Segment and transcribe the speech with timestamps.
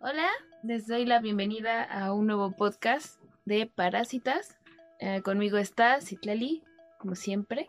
[0.00, 0.28] Hola,
[0.62, 4.56] les doy la bienvenida a un nuevo podcast de Parásitas.
[5.00, 6.62] Eh, conmigo está Citlali,
[7.00, 7.68] como siempre.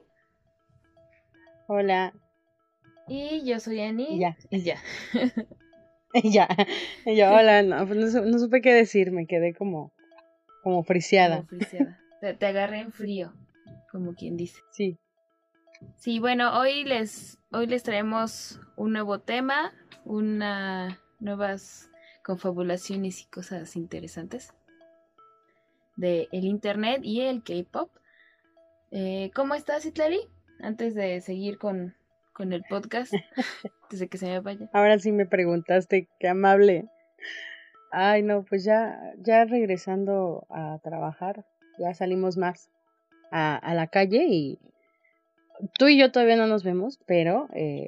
[1.68, 2.14] Hola.
[3.08, 4.10] Y yo soy Annie.
[4.12, 4.38] Y ya.
[4.52, 4.78] Y ya.
[6.14, 6.48] Y ya.
[7.04, 9.92] Y yo, hola, no, pues no supe qué decir, me quedé como,
[10.62, 11.48] como friseada.
[11.48, 12.00] Como friseada.
[12.22, 13.34] Te, te agarré en frío,
[13.92, 14.62] como quien dice.
[14.72, 15.00] Sí.
[15.96, 19.74] Sí, bueno, hoy les, hoy les traemos un nuevo tema,
[20.06, 21.89] una nuevas
[22.30, 24.54] confabulaciones y cosas interesantes
[25.96, 27.90] de el internet y el K-pop.
[28.92, 30.20] Eh, ¿Cómo estás, Itlali?
[30.60, 31.96] Antes de seguir con,
[32.32, 33.14] con el podcast,
[33.82, 34.70] antes de que se me vaya.
[34.74, 36.86] Ahora sí me preguntaste, qué amable.
[37.92, 41.48] Ay, no, pues ya, ya regresando a trabajar,
[41.80, 42.70] ya salimos más
[43.32, 44.60] a, a la calle y
[45.80, 47.88] tú y yo todavía no nos vemos, pero eh,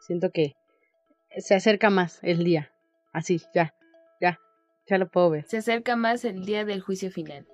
[0.00, 0.56] siento que
[1.36, 2.70] se acerca más el día.
[3.14, 3.72] Así, ya,
[4.20, 4.40] ya,
[4.86, 5.44] ya lo puedo ver.
[5.46, 7.46] Se acerca más el día del juicio final.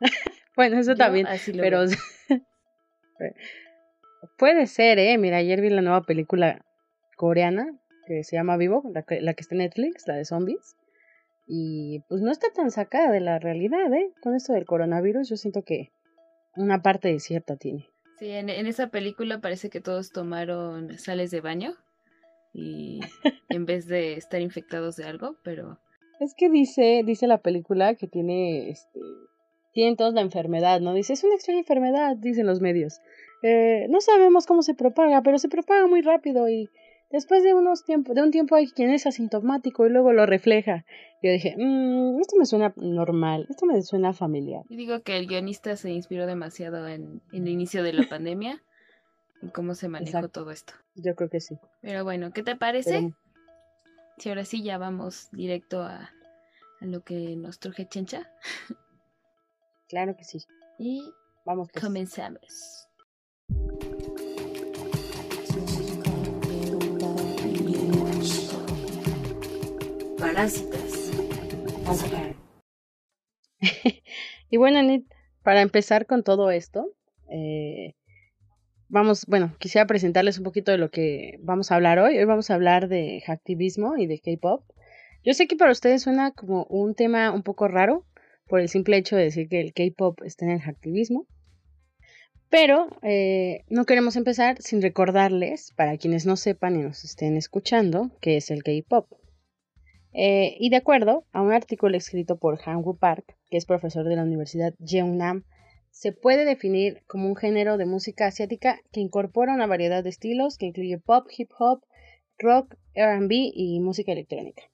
[0.56, 1.26] Bueno, eso Yo también,
[1.58, 1.80] pero
[4.38, 5.18] puede ser, ¿eh?
[5.18, 6.64] Mira, ayer vi la nueva película
[7.16, 10.76] coreana que se llama Vivo, la que, la que está en Netflix, la de zombies.
[11.48, 14.12] Y pues no está tan sacada de la realidad, ¿eh?
[14.22, 15.90] Con esto del coronavirus, yo siento que
[16.54, 17.88] una parte de cierta tiene.
[18.20, 21.74] Sí, en, en esa película parece que todos tomaron sales de baño
[22.54, 23.00] y
[23.48, 25.78] en vez de estar infectados de algo, pero
[26.20, 29.00] Es que dice, dice la película que tiene, este,
[29.72, 30.94] tienen todos la enfermedad, ¿no?
[30.94, 33.00] Dice, es una extraña enfermedad, dicen los medios.
[33.42, 36.70] Eh, no sabemos cómo se propaga, pero se propaga muy rápido y
[37.10, 40.86] después de unos tiempos, de un tiempo hay quien es asintomático y luego lo refleja.
[41.22, 44.62] Yo dije, mmm, esto me suena normal, esto me suena familiar.
[44.70, 48.62] yo digo que el guionista se inspiró demasiado en, en el inicio de la pandemia
[49.42, 50.40] y cómo se manejó Exacto.
[50.40, 50.74] todo esto.
[50.94, 51.58] Yo creo que sí.
[51.82, 52.90] Pero bueno, ¿qué te parece?
[53.00, 53.16] Pero,
[54.18, 56.10] Si ahora sí ya vamos directo a,
[56.80, 58.30] a lo que nos truje Chencha
[59.88, 60.38] claro que sí.
[60.78, 61.12] y
[61.44, 61.84] Vamos pues.
[61.84, 62.88] comenzamos.
[70.18, 71.10] Parásitas.
[74.50, 75.10] Y bueno, Anit,
[75.42, 76.94] para empezar con todo esto,
[77.28, 77.94] eh,
[78.94, 82.16] vamos, bueno, quisiera presentarles un poquito de lo que vamos a hablar hoy.
[82.16, 84.64] Hoy vamos a hablar de hacktivismo y de K-pop.
[85.24, 88.06] Yo sé que para ustedes suena como un tema un poco raro
[88.46, 91.26] por el simple hecho de decir que el K-pop está en el hacktivismo.
[92.50, 98.12] Pero eh, no queremos empezar sin recordarles, para quienes no sepan y nos estén escuchando,
[98.20, 99.08] qué es el K-pop.
[100.12, 104.14] Eh, y de acuerdo a un artículo escrito por Han-Woo Park, que es profesor de
[104.14, 105.42] la Universidad Jeonnam,
[105.94, 110.58] se puede definir como un género de música asiática que incorpora una variedad de estilos
[110.58, 111.84] que incluye pop, hip hop,
[112.36, 114.64] rock, RB y música electrónica.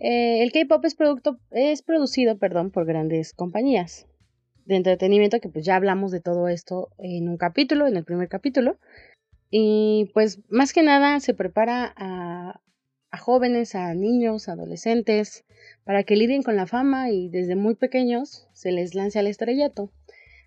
[0.00, 4.08] Eh, el K-pop es, producto- es producido perdón, por grandes compañías
[4.64, 8.28] de entretenimiento, que pues ya hablamos de todo esto en un capítulo, en el primer
[8.28, 8.78] capítulo.
[9.48, 12.60] Y pues más que nada se prepara a,
[13.16, 15.44] jóvenes, a niños, adolescentes,
[15.84, 19.92] para que lidien con la fama y desde muy pequeños se les lance al estrellato.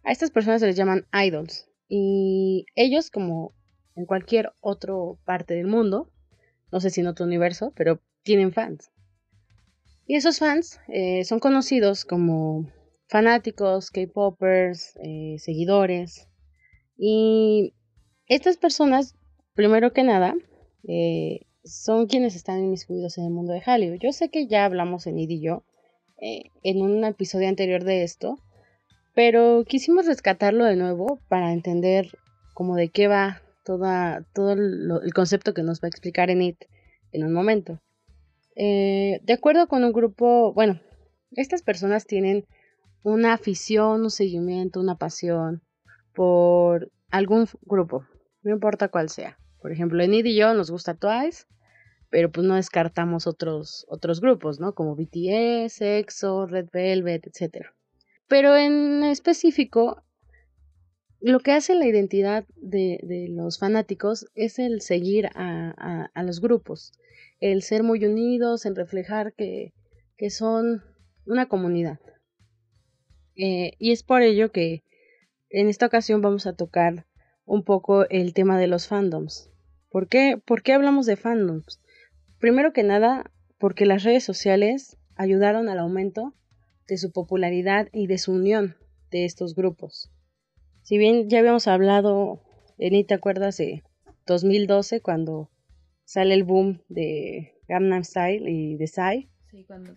[0.05, 3.53] A estas personas se les llaman idols y ellos, como
[3.95, 4.93] en cualquier otra
[5.25, 6.11] parte del mundo,
[6.71, 8.91] no sé si en otro universo, pero tienen fans.
[10.05, 12.71] Y esos fans eh, son conocidos como
[13.07, 16.27] fanáticos, K-popers, eh, seguidores.
[16.97, 17.73] Y
[18.27, 19.15] estas personas,
[19.55, 20.35] primero que nada,
[20.87, 23.99] eh, son quienes están inmiscuidos en el mundo de Hollywood.
[23.99, 25.63] Yo sé que ya hablamos en Id y yo
[26.17, 28.39] en un episodio anterior de esto,
[29.15, 32.19] pero quisimos rescatarlo de nuevo para entender
[32.53, 36.65] como de qué va toda, todo el concepto que nos va a explicar en It
[37.11, 37.79] en un momento.
[38.55, 40.79] Eh, de acuerdo con un grupo, bueno,
[41.31, 42.45] estas personas tienen
[43.03, 45.61] una afición, un seguimiento, una pasión
[46.13, 48.05] por algún grupo,
[48.43, 49.37] no importa cuál sea.
[49.61, 51.45] Por ejemplo, en Id y yo nos gusta Twice,
[52.09, 54.73] pero pues no descartamos otros, otros grupos, ¿no?
[54.73, 57.67] Como BTS, EXO, Red Velvet, etc.
[58.27, 60.03] Pero en específico,
[61.19, 66.41] lo que hace la identidad de, de los fanáticos es el seguir a, a- los
[66.41, 66.91] grupos,
[67.39, 69.73] el ser muy unidos, el reflejar que,
[70.17, 70.83] que son
[71.25, 71.99] una comunidad.
[73.35, 74.83] Eh, y es por ello que
[75.49, 77.05] en esta ocasión vamos a tocar
[77.45, 79.51] un poco el tema de los fandoms.
[79.89, 81.81] ¿Por qué, ¿Por qué hablamos de fandoms?
[82.39, 86.33] Primero que nada, porque las redes sociales ayudaron al aumento
[86.87, 88.75] de su popularidad y de su unión
[89.11, 90.11] de estos grupos.
[90.83, 92.41] Si bien ya habíamos hablado,
[92.77, 93.83] Eni, ¿te acuerdas de
[94.25, 95.49] 2012 cuando
[96.03, 99.29] sale el boom de Gangnam Style y de Psy.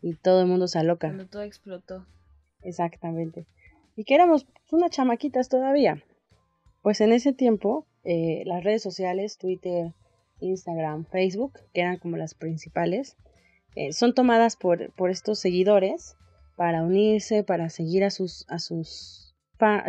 [0.02, 1.08] y todo el mundo se aloca.
[1.08, 2.06] Cuando todo explotó.
[2.62, 3.46] Exactamente.
[3.96, 6.02] Y que éramos unas chamaquitas todavía.
[6.82, 9.93] Pues en ese tiempo, eh, las redes sociales, Twitter,
[10.41, 13.17] Instagram, Facebook, que eran como las principales,
[13.75, 16.17] eh, son tomadas por, por estos seguidores
[16.58, 19.32] para unirse, para seguir a sus, a sus,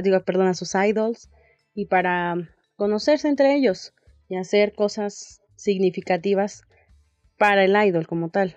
[0.04, 1.32] digo, perdón, a sus idols
[1.74, 2.36] y para
[2.76, 3.96] conocerse entre ellos
[4.28, 6.62] y hacer cosas significativas
[7.40, 8.56] para el idol como tal.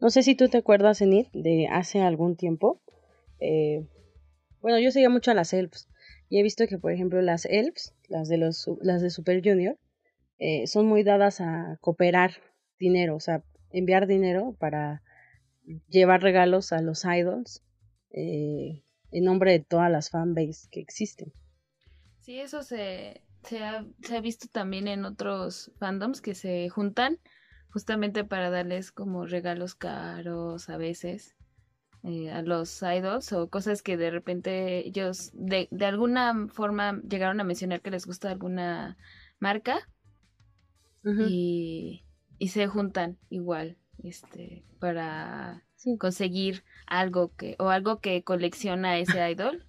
[0.00, 2.80] No sé si tú te acuerdas, Enid, de hace algún tiempo.
[3.40, 3.88] Eh,
[4.60, 5.88] bueno, yo seguía mucho a las elves
[6.28, 9.76] y he visto que, por ejemplo, las elves, las de, los, las de Super Junior,
[10.38, 12.34] eh, son muy dadas a cooperar
[12.78, 13.42] dinero, o sea,
[13.72, 15.02] enviar dinero para
[15.88, 17.62] llevar regalos a los idols
[18.10, 21.32] eh, en nombre de todas las fanbase que existen.
[22.20, 27.18] Sí, eso se, se, ha, se ha visto también en otros fandoms que se juntan
[27.70, 31.34] justamente para darles como regalos caros a veces
[32.04, 37.40] eh, a los idols o cosas que de repente ellos de, de alguna forma llegaron
[37.40, 38.96] a mencionar que les gusta alguna
[39.40, 39.88] marca
[41.16, 42.04] y,
[42.38, 45.62] y se juntan igual este para
[45.98, 49.66] conseguir algo que o algo que colecciona ese idol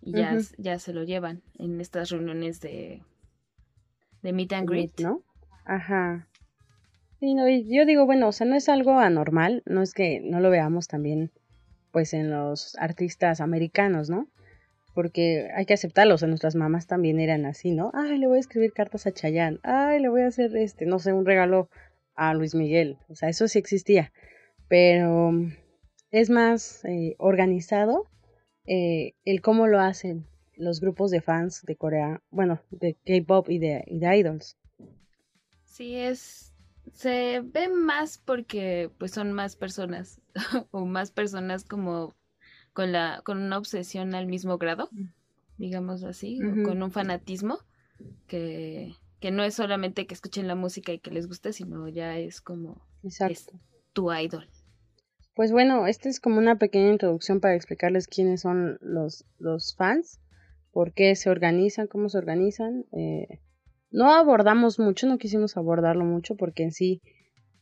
[0.00, 3.02] y ya, ya se lo llevan en estas reuniones de
[4.22, 5.22] de meet and greet, ¿no?
[5.64, 6.28] Ajá.
[7.20, 10.20] Sí, no, y yo digo, bueno, o sea, no es algo anormal, no es que
[10.20, 11.30] no lo veamos también
[11.92, 14.28] pues en los artistas americanos, ¿no?
[14.94, 17.90] Porque hay que aceptarlo, o sea, nuestras mamás también eran así, ¿no?
[17.94, 20.98] Ay, le voy a escribir cartas a Chayanne, ay, le voy a hacer este, no
[20.98, 21.68] sé, un regalo
[22.14, 24.12] a Luis Miguel, o sea, eso sí existía,
[24.68, 25.32] pero
[26.10, 28.06] es más eh, organizado
[28.66, 30.26] eh, el cómo lo hacen
[30.56, 34.56] los grupos de fans de Corea, bueno, de K-pop y de, y de idols.
[35.64, 36.52] Sí, es.
[36.92, 40.20] Se ve más porque pues son más personas
[40.72, 42.14] o más personas como
[42.72, 45.06] con la con una obsesión al mismo grado, mm.
[45.58, 47.58] digamos así, o con un fanatismo
[48.26, 52.18] que, que no es solamente que escuchen la música y que les guste, sino ya
[52.18, 53.52] es como Exacto.
[53.92, 54.50] tu idol.
[55.36, 60.20] Pues bueno, esta es como una pequeña introducción para explicarles quiénes son los, los fans
[60.72, 62.84] por qué se organizan, cómo se organizan.
[62.90, 63.38] Eh,
[63.92, 67.00] no abordamos mucho, no quisimos abordarlo mucho porque en sí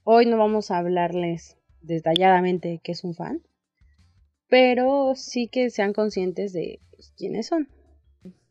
[0.03, 3.43] hoy no vamos a hablarles detalladamente qué es un fan,
[4.49, 7.69] pero sí que sean conscientes de pues, quiénes son.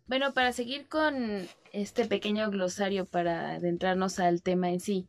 [0.09, 5.07] Bueno, para seguir con este pequeño glosario para adentrarnos al tema en sí,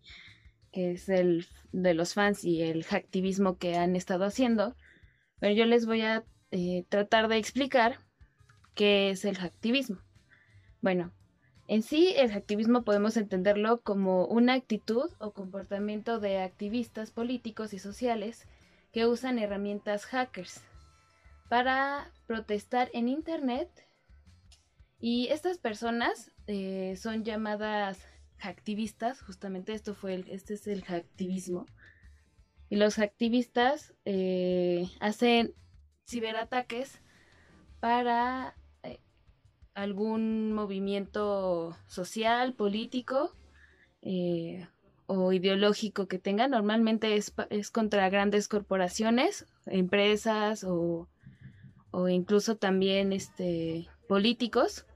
[0.73, 4.77] que es el de los fans y el hacktivismo que han estado haciendo,
[5.39, 7.97] pero yo les voy a eh, tratar de explicar
[8.75, 10.03] ¿Qué es el hacktivismo?
[10.83, 11.13] Bueno,
[11.67, 17.79] en sí el hacktivismo podemos entenderlo como una actitud o comportamiento de activistas políticos y
[17.79, 18.47] sociales
[18.93, 20.61] que usan herramientas hackers
[21.49, 23.90] para protestar en Internet
[25.01, 28.07] y estas personas eh, son llamadas
[28.39, 31.67] hacktivistas, justamente esto fue el, este es el hacktivismo.
[32.69, 35.55] Y los hacktivistas eh, hacen
[36.07, 37.01] ciberataques
[37.81, 38.55] para
[39.75, 43.35] algún movimiento social, político
[44.03, 44.67] eh,
[45.07, 46.49] o ideológico que tenga.
[46.49, 47.33] Normalmente es,
[47.71, 51.09] contra grandes corporaciones, empresas o,
[52.09, 54.87] incluso también este, políticos.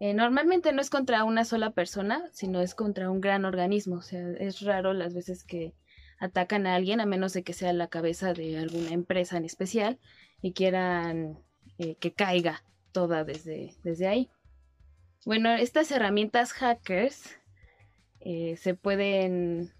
[0.00, 3.96] Eh, normalmente no es contra una sola persona, sino es contra un gran organismo.
[3.96, 5.74] O sea, es raro las veces que
[6.18, 9.98] atacan a alguien, a menos de que sea la cabeza de alguna empresa en especial
[10.42, 11.38] y quieran
[11.78, 14.30] eh, que caiga toda desde, desde ahí.
[15.24, 17.38] Bueno, estas herramientas hackers
[18.20, 19.72] eh, se pueden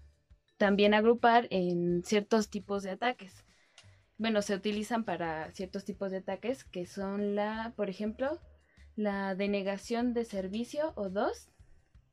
[0.57, 3.45] también agrupar en ciertos tipos de ataques.
[4.17, 8.39] Bueno, se utilizan para ciertos tipos de ataques que son la, por ejemplo,
[8.95, 11.49] la denegación de servicio o dos,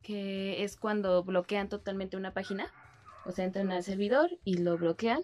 [0.01, 2.71] que es cuando bloquean totalmente una página,
[3.25, 5.21] o sea, entran al servidor y lo bloquean.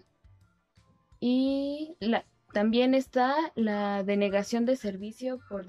[1.20, 5.66] Y la, también está la denegación de servicio por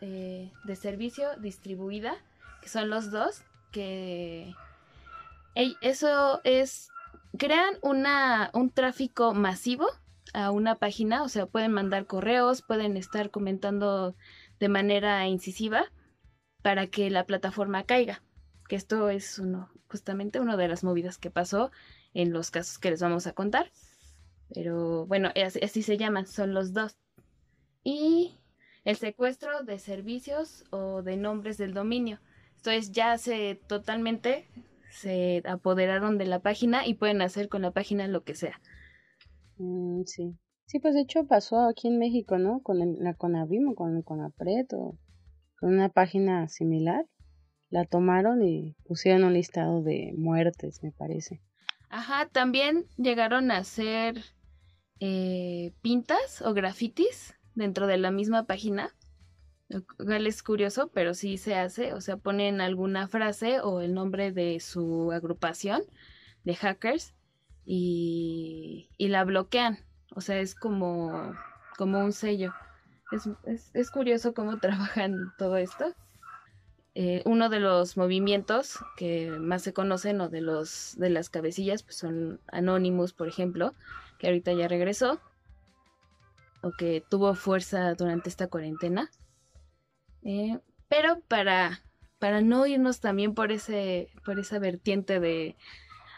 [0.00, 2.16] eh, de servicio distribuida,
[2.62, 4.54] que son los dos, que
[5.80, 6.88] eso es
[7.38, 9.86] crean una un tráfico masivo
[10.34, 14.14] a una página, o sea, pueden mandar correos, pueden estar comentando
[14.58, 15.92] de manera incisiva
[16.62, 18.22] para que la plataforma caiga.
[18.68, 21.70] Que esto es uno, justamente una de las movidas que pasó
[22.14, 23.70] en los casos que les vamos a contar.
[24.52, 25.30] Pero bueno,
[25.62, 26.96] así, se llaman, son los dos.
[27.84, 28.38] Y
[28.84, 32.20] el secuestro de servicios o de nombres del dominio.
[32.56, 34.48] Esto es, ya se totalmente
[34.90, 38.60] se apoderaron de la página y pueden hacer con la página lo que sea.
[39.58, 40.34] Mm, sí.
[40.66, 42.60] Sí, pues de hecho pasó aquí en México, ¿no?
[42.60, 44.98] Con el, la Conavim o con el Conapret o
[45.60, 47.06] con una página similar.
[47.70, 51.40] La tomaron y pusieron un listado de muertes, me parece.
[51.88, 54.22] Ajá, también llegaron a hacer
[54.98, 58.90] eh, pintas o grafitis dentro de la misma página.
[59.68, 61.92] Lo cual es curioso, pero sí se hace.
[61.92, 65.82] O sea, ponen alguna frase o el nombre de su agrupación
[66.44, 67.14] de hackers
[67.64, 69.78] y, y la bloquean.
[70.16, 71.34] O sea, es como,
[71.76, 72.52] como un sello.
[73.12, 75.94] Es, es, es curioso cómo trabajan todo esto.
[76.94, 81.82] Eh, uno de los movimientos que más se conocen o de los de las cabecillas
[81.82, 83.74] pues son Anonymous, por ejemplo,
[84.18, 85.20] que ahorita ya regresó
[86.62, 89.10] o que tuvo fuerza durante esta cuarentena.
[90.22, 90.58] Eh,
[90.88, 91.82] pero para,
[92.18, 95.54] para no irnos también por ese por esa vertiente de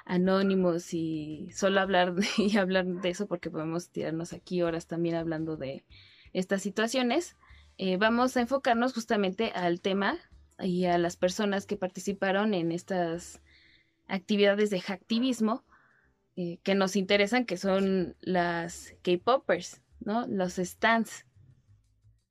[0.09, 5.15] Anonymous y solo hablar de, y hablar de eso porque podemos tirarnos aquí horas también
[5.15, 5.85] hablando de
[6.33, 7.37] estas situaciones.
[7.77, 10.19] Eh, vamos a enfocarnos justamente al tema
[10.59, 13.41] y a las personas que participaron en estas
[14.09, 15.65] actividades de hacktivismo
[16.35, 20.27] eh, que nos interesan, que son las K-Poppers, ¿no?
[20.27, 21.27] Los stands.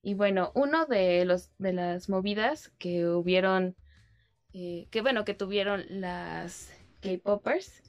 [0.01, 3.75] Y bueno, uno de los de las movidas que hubieron,
[4.53, 7.83] eh, que bueno, que tuvieron las K-Poppers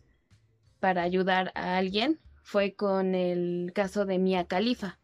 [0.80, 4.98] para ayudar a alguien fue con el caso de Mia Khalifa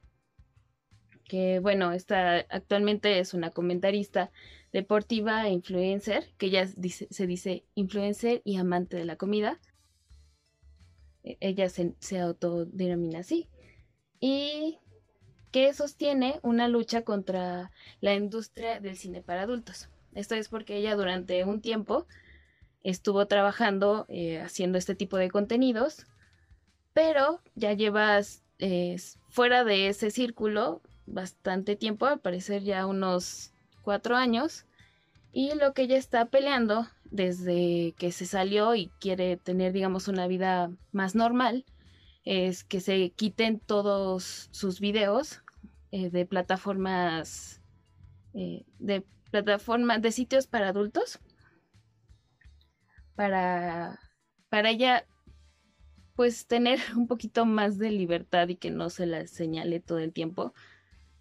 [1.24, 4.30] que bueno, está actualmente es una comentarista
[4.72, 9.60] deportiva e influencer, que ya se dice influencer y amante de la comida.
[11.22, 13.48] E, ella se, se autodenomina así.
[14.20, 14.78] Y
[15.50, 17.70] que sostiene una lucha contra
[18.00, 19.88] la industria del cine para adultos.
[20.14, 22.06] Esto es porque ella durante un tiempo
[22.84, 26.06] estuvo trabajando eh, haciendo este tipo de contenidos,
[26.92, 28.96] pero ya llevas eh,
[29.28, 34.66] fuera de ese círculo bastante tiempo, al parecer ya unos cuatro años,
[35.32, 40.26] y lo que ella está peleando desde que se salió y quiere tener, digamos, una
[40.28, 41.64] vida más normal,
[42.24, 45.42] es que se quiten todos sus videos
[45.90, 47.60] eh, de plataformas,
[48.32, 51.20] de plataformas, de sitios para adultos,
[53.16, 53.98] para,
[54.48, 55.04] para ella,
[56.16, 60.12] pues tener un poquito más de libertad y que no se la señale todo el
[60.12, 60.52] tiempo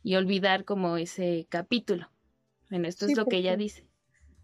[0.04, 2.10] y olvidar como ese capítulo.
[2.70, 3.86] Bueno, esto es lo que ella dice.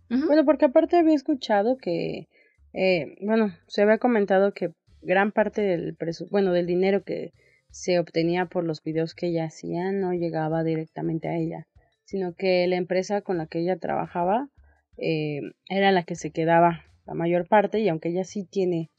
[0.09, 2.29] Bueno, porque aparte había escuchado que,
[2.73, 5.95] eh, bueno, se había comentado que gran parte del
[6.31, 7.31] bueno, del dinero que
[7.69, 11.67] se obtenía por los videos que ella hacía no llegaba directamente a ella,
[12.05, 14.49] sino que la empresa con la que ella trabajaba
[14.97, 18.91] eh, era la que se quedaba la mayor parte y aunque ella sí tiene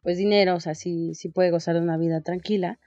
[0.00, 2.78] pues dinero, o sea, sí, sí puede gozar de una vida tranquila,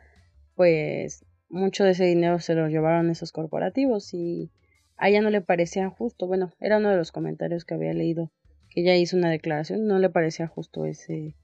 [0.55, 4.51] pues mucho de ese dinero se lo llevaron esos corporativos y
[4.97, 6.25] a ella no le parecía justo.
[6.25, 8.31] Bueno, era uno de los comentarios que había leído
[8.71, 11.35] que ella hizo una declaración, no le parecía justo ese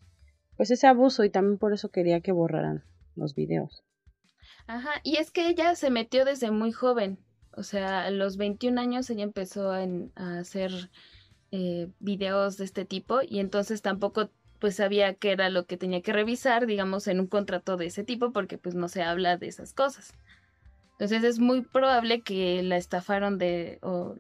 [0.58, 2.84] pues ese abuso y también por eso quería que borraran
[3.16, 3.84] los videos.
[4.66, 7.20] Ajá, y es que ella se metió desde muy joven,
[7.56, 10.72] o sea, a los 21 años ella empezó a, hacer
[11.52, 14.30] eh, videos de este tipo y entonces tampoco
[14.60, 18.04] pues sabía que era lo que tenía que revisar, digamos, en un contrato de ese
[18.04, 20.14] tipo, porque pues no se habla de esas cosas.
[20.94, 24.18] Entonces es muy probable que la estafaron de, o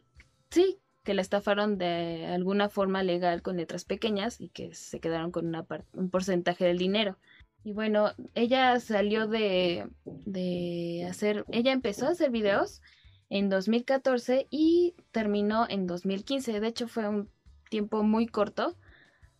[0.50, 5.31] sí, que la estafaron de alguna forma legal con letras pequeñas y que se quedaron
[5.31, 7.17] con una un porcentaje del dinero.
[7.63, 12.81] Y bueno, ella salió de, de hacer, ella empezó a hacer videos
[13.29, 16.59] en 2014 y terminó en 2015.
[16.59, 17.29] De hecho fue un
[17.69, 18.75] tiempo muy corto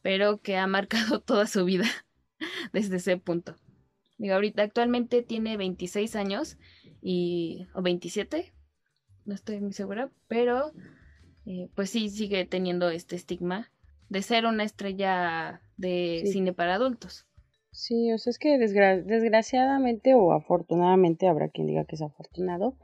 [0.02, 1.86] pero que ha marcado toda su vida
[2.74, 3.56] desde ese punto.
[4.18, 6.58] Digo, ahorita actualmente tiene 26 años
[7.02, 8.54] y o 27,
[9.26, 10.74] no estoy muy segura, pero
[11.46, 13.72] eh, pues sí sigue teniendo este estigma
[14.10, 17.28] de ser una estrella de cine para adultos.
[17.72, 22.76] Sí, o sea, es que desgraciadamente o afortunadamente, habrá quien diga que es afortunado,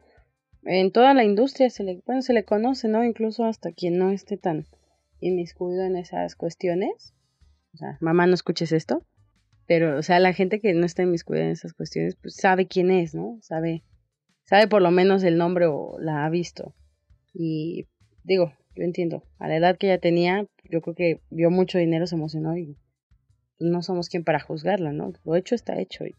[0.66, 3.04] en toda la industria se le, bueno, se le conoce, ¿no?
[3.04, 4.66] Incluso hasta quien no esté tan
[5.20, 7.14] inmiscuido en esas cuestiones.
[7.74, 9.04] O sea, mamá, no escuches esto.
[9.68, 12.92] Pero, o sea, la gente que no está inmiscuida en esas cuestiones, pues sabe quién
[12.92, 13.40] es, ¿no?
[13.42, 13.84] Sabe,
[14.44, 16.76] sabe por lo menos el nombre o la ha visto.
[17.34, 17.88] Y
[18.24, 22.06] digo, yo entiendo, a la edad que ella tenía, yo creo que vio mucho dinero,
[22.08, 22.78] se emocionó y
[23.60, 25.14] no somos quien para juzgarla, ¿no?
[25.24, 26.16] Lo hecho está hecho y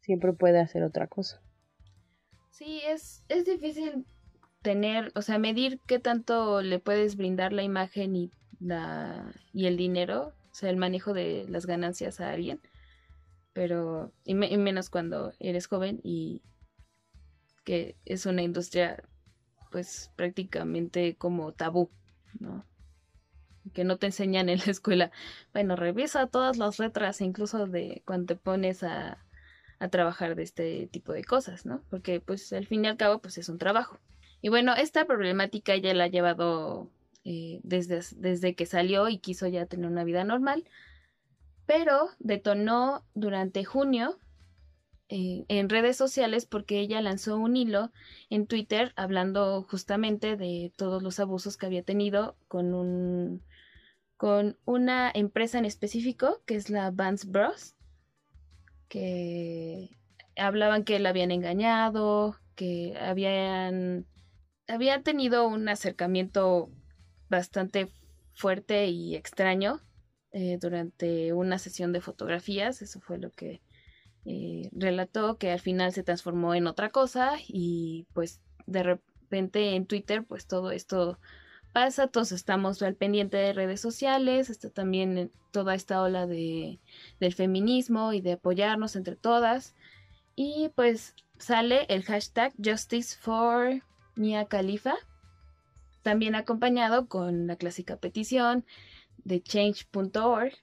[0.00, 1.40] siempre puede hacer otra cosa.
[2.58, 4.04] Sí, es, es difícil
[4.62, 9.76] tener, o sea, medir qué tanto le puedes brindar la imagen y la y el
[9.76, 12.60] dinero sea, el manejo de las ganancias a alguien.
[13.52, 16.42] Pero, y, menos cuando eres joven y
[17.64, 19.02] que es una industria,
[19.70, 21.90] pues prácticamente como tabú,
[22.40, 22.64] ¿no?
[23.72, 25.10] Que no te enseñan en la escuela.
[25.52, 29.24] Bueno, revisa todas las letras, incluso de cuando te pones a,
[29.78, 31.82] a trabajar de este tipo de cosas, ¿no?
[31.90, 33.98] Porque, pues, al fin y al cabo, pues es un trabajo.
[34.40, 36.90] Y bueno, esta problemática ya la ha llevado
[37.24, 40.64] eh, desde, desde que salió y quiso ya tener una vida normal,
[41.66, 44.18] pero detonó durante junio
[45.10, 47.92] eh, en redes sociales porque ella lanzó un hilo
[48.30, 53.42] en Twitter hablando justamente de todos los abusos que había tenido con un
[54.18, 57.74] con una empresa en específico que es la Vance Bros
[58.88, 59.90] que
[60.36, 64.04] hablaban que la habían engañado que habían
[64.66, 66.70] había tenido un acercamiento
[67.30, 67.88] bastante
[68.34, 69.80] fuerte y extraño
[70.32, 72.82] eh, durante una sesión de fotografías.
[72.82, 73.62] Eso fue lo que
[74.26, 79.86] eh, relató, que al final se transformó en otra cosa y pues de repente en
[79.86, 81.18] Twitter pues todo esto
[81.78, 86.80] pasa, todos estamos al pendiente de redes sociales, está también toda esta ola de,
[87.20, 89.76] del feminismo y de apoyarnos entre todas.
[90.34, 93.80] Y pues sale el hashtag Justice for
[94.16, 94.48] Mia
[96.02, 98.64] también acompañado con la clásica petición
[99.18, 100.54] de change.org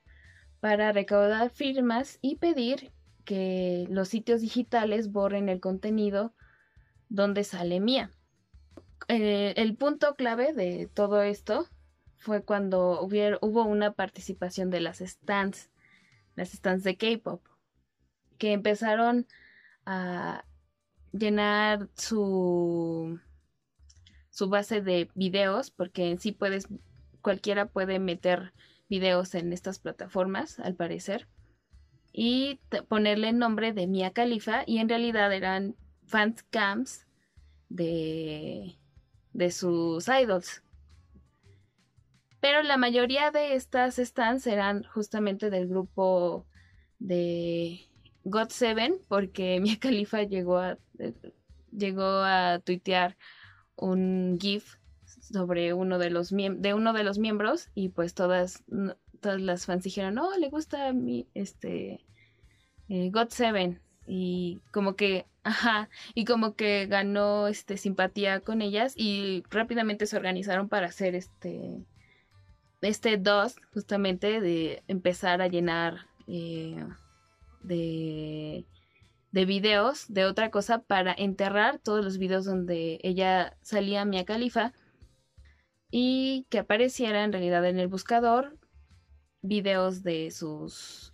[0.60, 2.92] para recaudar firmas y pedir
[3.24, 6.34] que los sitios digitales borren el contenido
[7.08, 8.12] donde sale Mia.
[9.08, 11.68] Eh, el punto clave de todo esto
[12.18, 15.70] fue cuando hubo una participación de las stands,
[16.36, 17.46] las stands de K-pop,
[18.38, 19.28] que empezaron
[19.86, 20.44] a
[21.12, 23.20] llenar su
[24.36, 26.68] su base de videos, porque en sí puedes,
[27.22, 28.52] cualquiera puede meter
[28.90, 31.30] videos en estas plataformas, al parecer,
[32.12, 32.60] y
[32.90, 37.08] ponerle el nombre de Mia Khalifa, y en realidad eran fans cams
[37.70, 38.78] de,
[39.36, 40.64] de sus idols.
[42.40, 46.46] Pero la mayoría de estas stands eran justamente del grupo
[47.00, 47.82] de
[48.24, 51.14] God Seven, porque Mia Khalifa llegó a, eh,
[51.72, 53.18] llegó a tuitear
[53.76, 58.64] un GIF sobre uno de los de uno de los miembros y pues todas
[59.20, 62.06] todas las fans dijeron no le gusta mi este
[62.90, 68.94] eh, God Seven y como que ajá y como que ganó este simpatía con ellas
[68.98, 71.86] y rápidamente se organizaron para hacer este
[72.82, 76.84] este dos justamente de empezar a llenar eh,
[77.62, 78.66] de
[79.32, 84.72] de videos de otra cosa para enterrar todos los videos donde ella salía Mia Califa
[85.92, 88.58] y que apareciera en realidad en el buscador
[89.42, 91.12] videos de sus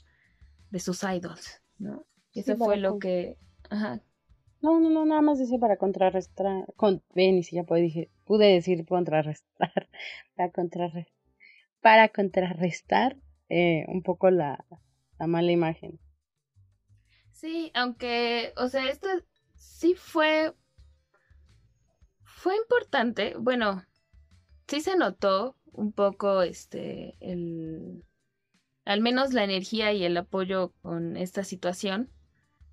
[0.70, 2.06] de sus idols, ¿no?
[2.34, 3.38] Eso fue lo que
[3.70, 4.02] ajá.
[4.62, 8.12] No, no, no, nada más decía para contrarrestar, con, ven, y si ya pude, dije,
[8.26, 9.50] pude decir contrarrestar,
[10.36, 11.14] para contrarrestar,
[11.82, 13.18] para contrarrestar
[13.50, 14.64] eh, un poco la,
[15.18, 16.00] la mala imagen.
[17.32, 19.08] Sí, aunque, o sea, esto
[19.56, 20.54] sí fue,
[22.24, 23.34] fue importante.
[23.40, 23.84] Bueno,
[24.68, 28.06] sí se notó un poco, este, el,
[28.86, 32.12] al menos la energía y el apoyo con esta situación.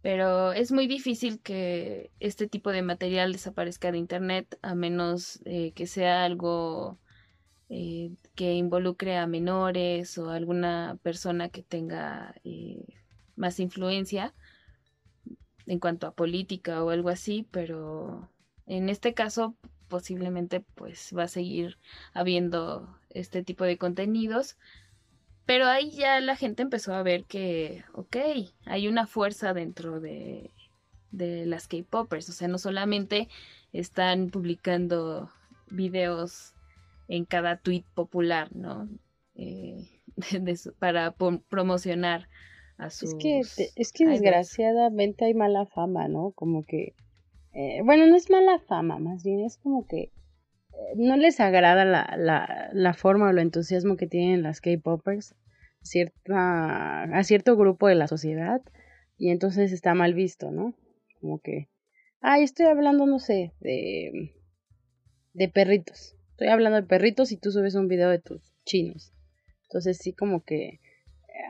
[0.02, 5.72] Pero es muy difícil que este tipo de material desaparezca de Internet a menos eh,
[5.72, 6.98] que sea algo
[7.68, 12.84] eh, que involucre a menores o alguna persona que tenga eh,
[13.36, 14.34] más influencia
[15.66, 18.30] en cuanto a política o algo así, pero
[18.66, 19.54] en este caso
[19.88, 21.78] posiblemente pues va a seguir
[22.14, 24.56] habiendo este tipo de contenidos.
[25.48, 28.18] Pero ahí ya la gente empezó a ver que, ok,
[28.66, 30.50] hay una fuerza dentro de,
[31.10, 32.28] de las K-Poppers.
[32.28, 33.28] O sea, no solamente
[33.72, 35.30] están publicando
[35.70, 36.52] videos
[37.08, 38.90] en cada tweet popular, ¿no?
[39.36, 39.88] Eh,
[40.78, 41.14] para
[41.48, 42.28] promocionar
[42.78, 46.32] es que, es que desgraciadamente hay mala fama, ¿no?
[46.32, 46.94] Como que,
[47.54, 50.12] eh, bueno, no es mala fama, más bien es como que
[50.96, 55.34] no les agrada la, la, la forma o el entusiasmo que tienen las K-Poppers
[55.82, 58.62] cierta, a cierto grupo de la sociedad
[59.16, 60.74] y entonces está mal visto, ¿no?
[61.20, 61.68] Como que,
[62.20, 64.34] ay, estoy hablando, no sé, de,
[65.34, 66.14] de perritos.
[66.30, 69.12] Estoy hablando de perritos y tú subes un video de tus chinos.
[69.62, 70.80] Entonces sí como que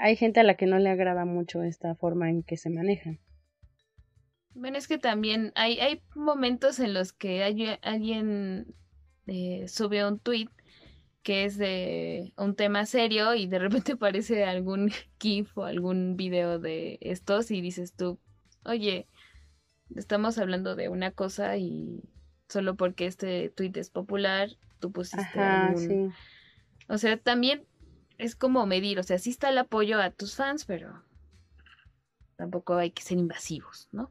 [0.00, 3.18] hay gente a la que no le agrada mucho esta forma en que se manejan.
[4.54, 8.74] Bueno, es que también hay, hay momentos en los que alguien
[9.28, 10.48] eh, sube un tweet
[11.22, 16.58] que es de un tema serio y de repente aparece algún GIF o algún video
[16.58, 18.18] de estos y dices tú,
[18.64, 19.06] oye,
[19.94, 22.02] estamos hablando de una cosa y
[22.48, 26.14] solo porque este tweet es popular, tú pusiste algún...
[26.88, 27.66] O sea, también
[28.16, 31.02] es como medir, o sea, sí está el apoyo a tus fans, pero
[32.36, 34.10] tampoco hay que ser invasivos, ¿no?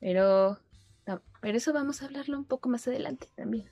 [0.00, 0.60] Pero,
[1.40, 3.70] pero eso vamos a hablarlo un poco más adelante también.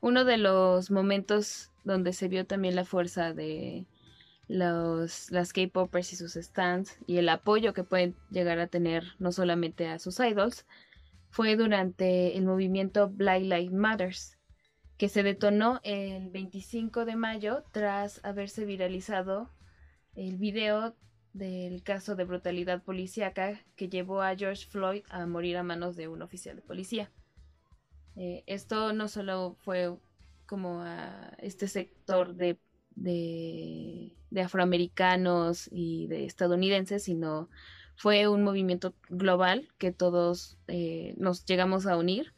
[0.00, 3.86] Uno de los momentos donde se vio también la fuerza de
[4.48, 9.32] los, las K-popers y sus stands y el apoyo que pueden llegar a tener no
[9.32, 10.66] solamente a sus idols,
[11.30, 14.38] fue durante el movimiento Black Lives Matters,
[14.98, 19.50] que se detonó el 25 de mayo tras haberse viralizado
[20.14, 20.94] el video
[21.32, 26.08] del caso de brutalidad policíaca que llevó a George Floyd a morir a manos de
[26.08, 27.10] un oficial de policía.
[28.16, 29.96] Eh, esto no solo fue
[30.46, 32.58] como a este sector de,
[32.94, 37.48] de, afroamericanos y de estadounidenses, sino
[37.96, 42.34] fue un movimiento global que todos eh, nos llegamos a unir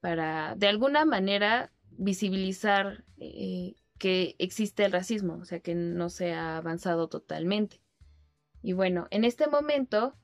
[0.00, 6.32] para de alguna manera visibilizar eh, que existe el racismo, o sea, que no se
[6.32, 7.83] ha avanzado totalmente.
[8.64, 10.14] Y bueno, en este momento,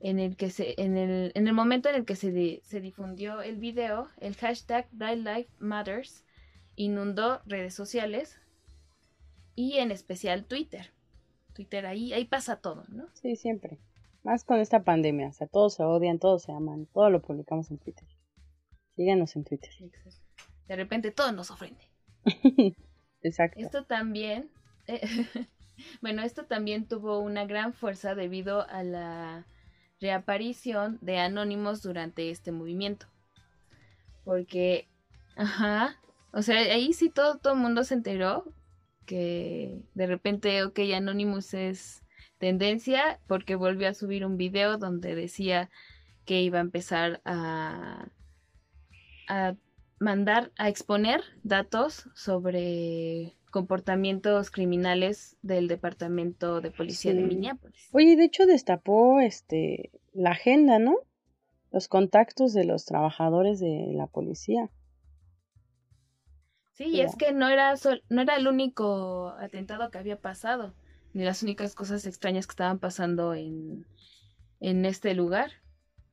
[0.00, 3.42] en el que se, en el, en el momento en el que se, se difundió
[3.42, 6.24] el video, el hashtag Black Lives Matters
[6.76, 8.40] inundó redes sociales
[9.54, 10.94] y en especial Twitter.
[11.52, 13.06] Twitter ahí, ahí pasa todo, ¿no?
[13.12, 13.78] Sí, siempre.
[14.22, 17.70] Más con esta pandemia, o sea, todos se odian, todos se aman, todo lo publicamos
[17.70, 18.08] en Twitter.
[18.96, 19.70] Síganos en Twitter.
[20.68, 21.84] De repente todo nos ofende.
[23.20, 23.60] Exacto.
[23.60, 24.50] Esto también
[24.86, 25.02] eh,
[26.00, 29.46] Bueno, esto también tuvo una gran fuerza debido a la
[30.00, 33.06] reaparición de anónimos durante este movimiento.
[34.24, 34.88] Porque,
[35.36, 35.96] ajá,
[36.32, 38.44] o sea, ahí sí todo, todo el mundo se enteró
[39.06, 42.04] que de repente, ok, Anonymous es
[42.38, 45.68] tendencia porque volvió a subir un video donde decía
[46.24, 48.06] que iba a empezar a,
[49.28, 49.54] a
[49.98, 57.88] mandar, a exponer datos sobre comportamientos criminales del departamento de policía de Minneapolis.
[57.92, 60.96] Oye, de hecho destapó este la agenda, ¿no?
[61.70, 64.70] Los contactos de los trabajadores de la policía.
[66.72, 67.74] Sí, y es que no era
[68.08, 70.74] no era el único atentado que había pasado,
[71.12, 73.84] ni las únicas cosas extrañas que estaban pasando en
[74.60, 75.50] en este lugar,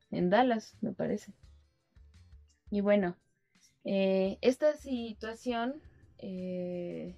[0.09, 1.33] en Dallas, me parece.
[2.69, 3.15] Y bueno,
[3.83, 5.81] eh, esta situación
[6.17, 7.15] eh,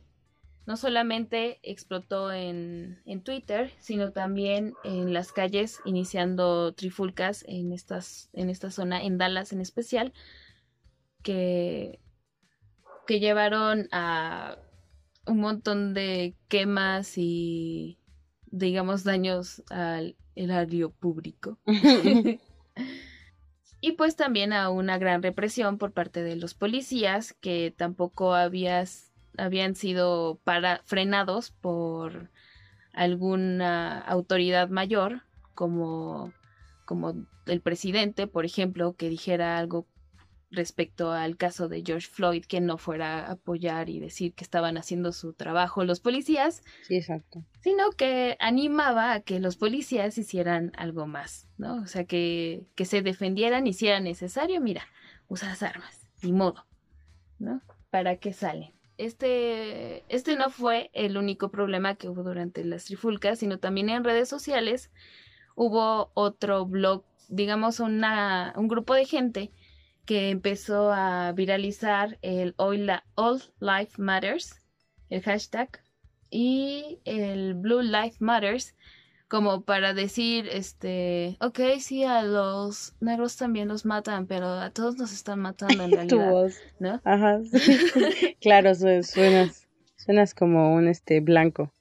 [0.70, 8.52] no solamente explotó en, Twitter, sino también en las calles, iniciando trifulcas en, estas, en
[8.52, 10.14] esta zona, en Dallas en especial,
[11.24, 12.00] que,
[13.08, 14.60] que llevaron a
[15.26, 17.98] un montón de quemas y,
[18.46, 21.58] digamos, daños al erario público.
[23.82, 29.09] y pues también a una gran represión por parte de los policías que tampoco habías
[29.40, 32.30] habían sido para, frenados por
[32.94, 35.24] alguna autoridad mayor,
[35.56, 36.34] como,
[36.86, 39.88] como el presidente, por ejemplo, que dijera algo
[40.52, 44.78] respecto al caso de George Floyd, que no fuera a apoyar y decir que estaban
[44.78, 46.64] haciendo su trabajo los policías.
[46.84, 47.44] Sí, exacto.
[47.62, 51.76] Sino que animaba a que los policías hicieran algo más, ¿no?
[51.76, 54.84] O sea, que, que se defendieran y si era necesario, mira,
[55.28, 56.66] usa las armas, ni modo,
[57.38, 57.62] ¿no?
[57.92, 58.74] ¿Para qué salen?
[59.00, 64.04] Este, este no fue el único problema que hubo durante las trifulcas, sino también en
[64.04, 64.92] redes sociales
[65.56, 69.52] hubo otro blog, digamos una, un grupo de gente
[70.06, 72.88] que empezó a viralizar el All,
[73.60, 74.60] Life Matters,
[75.10, 75.82] el hashtag,
[76.30, 78.76] y el Blue Life Matters,
[79.30, 84.98] como para decir, este, ok, sí, a los negros también los matan, pero a todos
[84.98, 87.00] nos están matando en realidad, ¿no?
[87.04, 87.40] Ajá,
[88.42, 91.72] claro, suenas, suenas como un este blanco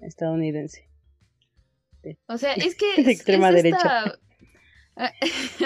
[0.00, 0.88] estadounidense.
[2.26, 4.18] O sea, es que de extrema derecha.
[4.96, 5.60] es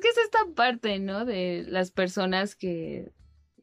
[0.00, 1.24] que es esta parte, ¿no?
[1.24, 3.12] De las personas que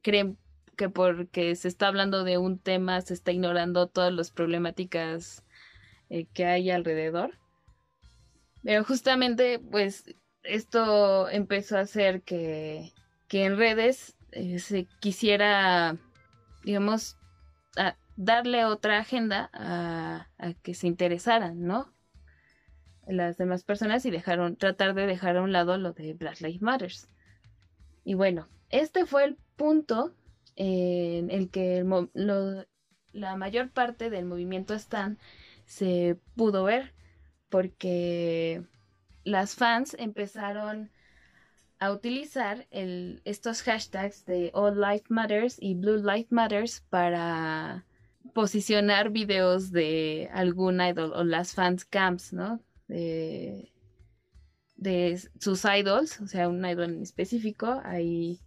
[0.02, 0.38] creen
[0.76, 5.44] que porque se está hablando de un tema se está ignorando todas las problemáticas
[6.10, 7.38] eh, que hay alrededor.
[8.64, 10.04] Pero justamente, pues,
[10.44, 12.94] esto empezó a hacer que,
[13.28, 15.98] que en redes eh, se quisiera,
[16.64, 17.18] digamos,
[18.18, 21.94] darle otra agenda a, a, que se interesaran, ¿no?
[23.06, 26.62] Las demás personas y dejaron, tratar de dejar a un lado lo de Black Lives
[26.62, 27.10] Matters.
[28.04, 30.14] Y bueno, este fue el punto
[30.56, 31.86] en el que
[33.14, 35.18] la mayor parte del movimiento Stan
[35.68, 36.96] se pudo ver
[37.50, 38.64] porque
[39.24, 40.90] las fans empezaron
[41.80, 47.86] a utilizar el, estos hashtags de All Life Matters y Blue Life Matters para
[48.34, 52.62] posicionar videos de algún idol o las fans camps, ¿no?
[52.88, 53.72] De,
[54.76, 58.40] de sus idols, o sea, un idol en específico, ahí,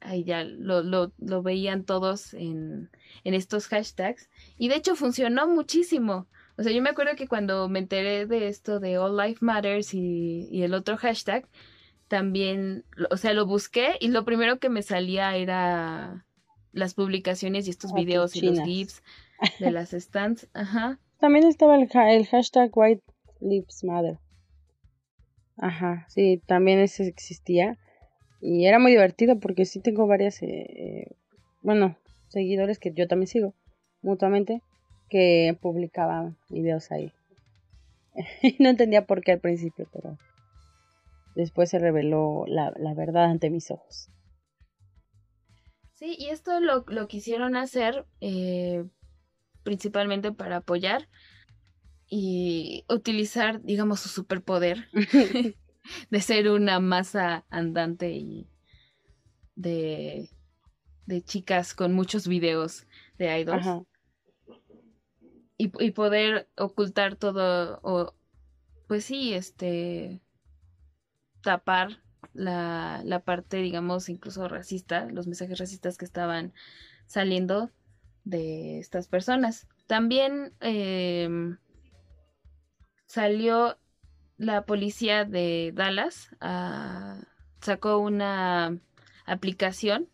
[0.00, 2.90] ahí ya lo, lo, lo veían todos en,
[3.24, 4.30] en estos hashtags.
[4.56, 6.28] Y de hecho funcionó muchísimo.
[6.60, 9.94] O sea, yo me acuerdo que cuando me enteré de esto de All Life Matters
[9.94, 11.48] y, y el otro hashtag,
[12.06, 16.26] también, o sea, lo busqué y lo primero que me salía era
[16.72, 19.02] las publicaciones y estos videos y los GIFs
[19.58, 20.50] de las stands.
[20.52, 20.98] Ajá.
[21.18, 23.04] También estaba el, el hashtag White
[23.40, 24.18] Lives Matter.
[25.56, 27.78] Ajá, sí, también ese existía.
[28.42, 31.16] Y era muy divertido porque sí tengo varias, eh,
[31.62, 31.96] bueno,
[32.28, 33.54] seguidores que yo también sigo
[34.02, 34.62] mutuamente
[35.10, 37.12] que publicaban videos ahí.
[38.58, 40.16] no entendía por qué al principio, pero
[41.34, 44.08] después se reveló la, verdad ante mis ojos.
[45.94, 48.84] Sí, y esto lo, quisieron hacer eh,
[49.62, 51.08] principalmente para apoyar
[52.08, 54.88] y utilizar, digamos, su superpoder
[56.10, 58.48] de ser una masa andante y
[59.54, 60.30] de,
[61.06, 62.86] de chicas con muchos videos
[63.18, 63.86] de idols.
[65.60, 68.14] Y, y, poder ocultar todo, o
[68.88, 70.22] pues sí, este,
[71.42, 76.54] tapar la, la parte, digamos, incluso racista, los mensajes racistas que estaban
[77.04, 77.70] saliendo
[78.24, 79.68] de estas personas.
[79.86, 81.58] También em,
[83.06, 83.76] salió
[84.38, 86.30] la policía de Dallas,
[87.60, 88.78] sacó una
[89.26, 90.08] aplicación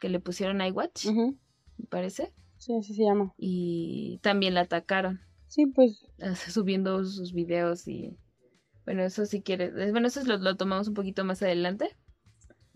[0.00, 2.34] que le pusieron iWatch, me parece.
[2.66, 3.32] Sí, así se llama.
[3.38, 5.20] Y también la atacaron.
[5.46, 6.04] Sí, pues.
[6.48, 8.18] Subiendo sus videos y
[8.84, 9.72] bueno, eso si quieres.
[9.92, 11.90] Bueno, eso lo, lo tomamos un poquito más adelante.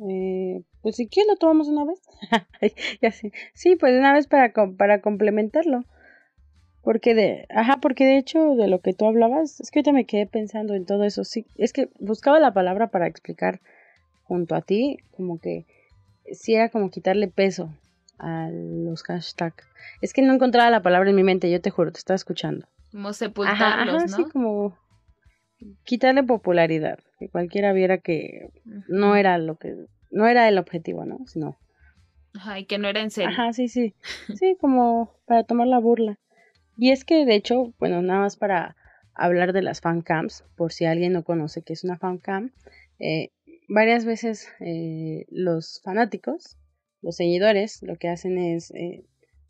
[0.09, 2.01] Eh, pues si quieres lo tomamos una vez.
[3.03, 3.11] ya.
[3.53, 5.83] Sí, pues una vez para, para complementarlo.
[6.83, 10.07] Porque de, ajá, porque de hecho de lo que tú hablabas, es que ahorita me
[10.07, 11.25] quedé pensando en todo eso.
[11.25, 13.61] Sí, es que buscaba la palabra para explicar
[14.23, 15.67] junto a ti, como que
[16.31, 17.71] sí era como quitarle peso
[18.21, 19.67] a los hashtags.
[20.01, 22.67] Es que no encontraba la palabra en mi mente, yo te juro, te estaba escuchando.
[22.93, 24.17] Como sepultarlos, ¿no?
[24.17, 24.77] Sí, como
[25.85, 28.51] quitarle popularidad, que cualquiera viera que
[28.89, 29.77] no era lo que,
[30.11, 31.19] no era el objetivo, ¿no?
[31.27, 31.59] Sino.
[32.35, 33.31] Ajá, y que no era en serio.
[33.31, 33.95] Ajá, sí, sí.
[34.35, 36.19] Sí, como para tomar la burla.
[36.77, 38.77] Y es que, de hecho, bueno, nada más para
[39.15, 42.53] hablar de las fan cams, por si alguien no conoce qué es una fan cam,
[42.99, 43.31] eh,
[43.69, 46.57] varias veces eh, los fanáticos,
[47.03, 49.05] los seguidores, lo que hacen es eh,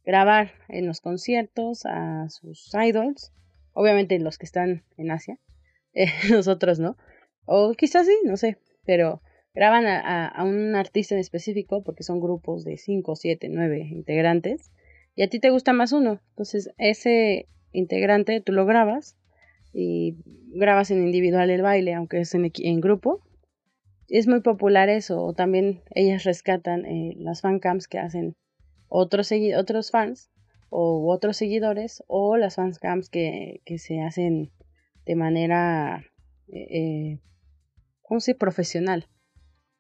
[0.05, 3.33] grabar en los conciertos a sus idols,
[3.73, 5.39] obviamente los que están en Asia,
[5.95, 6.97] eh, nosotros no.
[7.45, 9.23] O quizás sí, no sé, pero
[9.55, 14.71] graban a, a, un artista en específico porque son grupos de 5, 7, 9 integrantes
[15.17, 16.21] y a ti te gusta más uno.
[16.31, 19.17] Entonces ese integrante tú lo grabas
[19.73, 20.17] y
[20.55, 23.21] grabas en individual el baile, aunque es en, en grupo.
[24.11, 28.35] Es muy popular eso, o también ellas rescatan eh, las fancams que hacen
[28.89, 30.31] otros, otros fans
[30.69, 34.51] o otros seguidores o las fancams que, que se hacen
[35.07, 36.05] de manera,
[36.49, 37.19] eh,
[38.03, 39.07] ¿cómo se profesional.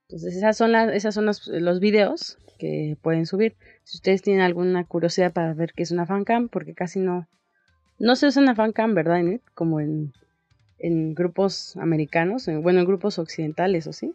[0.08, 3.56] Entonces esas son, las, esas son los, los, videos que pueden subir.
[3.82, 7.28] Si ustedes tienen alguna curiosidad para ver qué es una fancam, porque casi no,
[7.98, 9.22] no se usa una fancam, ¿verdad?
[9.54, 10.12] Como en,
[10.80, 14.12] en grupos americanos, bueno, en grupos occidentales, ¿o sí?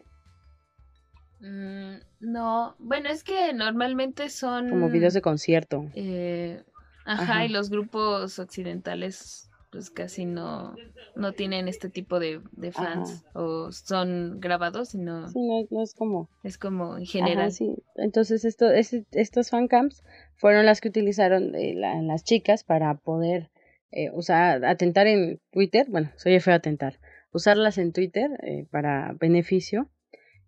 [1.40, 4.68] Mm, no, bueno, es que normalmente son...
[4.68, 5.86] Como videos de concierto.
[5.94, 6.62] Eh,
[7.04, 10.74] ajá, y los grupos occidentales pues casi no,
[11.16, 12.40] no tienen este tipo de,
[12.72, 15.28] fans o son grabados, sino...
[15.28, 16.30] Sí, no, es como...
[16.42, 17.52] Es como en general.
[17.52, 17.74] sí.
[17.96, 20.02] Entonces esto, es, estos fancams
[20.36, 23.50] fueron las que utilizaron eh, las chicas para poder
[23.90, 26.98] eh, usar, atentar en Twitter, bueno, soy feo atentar,
[27.32, 29.88] usarlas en Twitter eh, para beneficio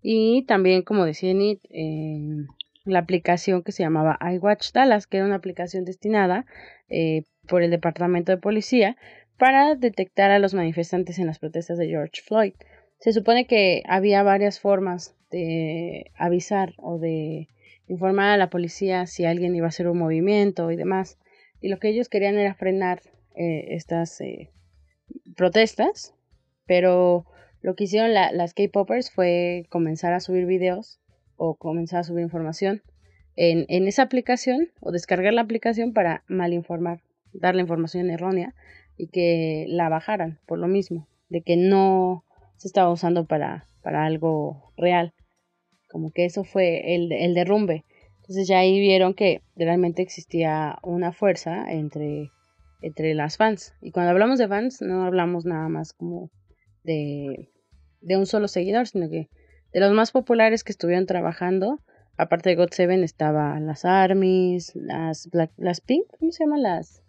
[0.02, 1.60] y también, como decía Nit,
[2.88, 6.46] la aplicación que se llamaba iWatch Dallas, que era una aplicación destinada
[6.88, 8.96] eh, por el Departamento de Policía
[9.36, 12.54] para detectar a los manifestantes en las protestas de George Floyd.
[12.98, 17.48] Se supone que había varias formas de avisar o de
[17.86, 21.18] informar a la policía si alguien iba a hacer un movimiento y demás.
[21.60, 23.00] Y lo que ellos querían era frenar
[23.38, 24.50] eh, estas eh,
[25.36, 26.12] protestas,
[26.66, 27.24] pero
[27.62, 31.00] lo que hicieron las K-Poppers fue comenzar a subir videos
[31.36, 32.82] o comenzar a subir información
[33.36, 38.56] en, en esa aplicación o descargar la aplicación para malinformar, dar la información errónea
[38.96, 42.24] y que la bajaran por lo mismo, de que no
[42.56, 45.14] se estaba usando para, para algo real.
[45.88, 47.84] Como que eso fue el, el derrumbe.
[48.16, 52.32] Entonces ya ahí vieron que realmente existía una fuerza entre,
[52.80, 53.74] entre las fans.
[53.80, 56.30] Y cuando hablamos de fans no hablamos nada más como
[56.84, 57.50] de,
[58.00, 59.28] de un solo seguidor, sino que
[59.72, 61.82] de los más populares que estuvieron trabajando,
[62.16, 67.02] aparte de God Seven, estaba las Armies, las Black, las Pink, ¿cómo se llaman las?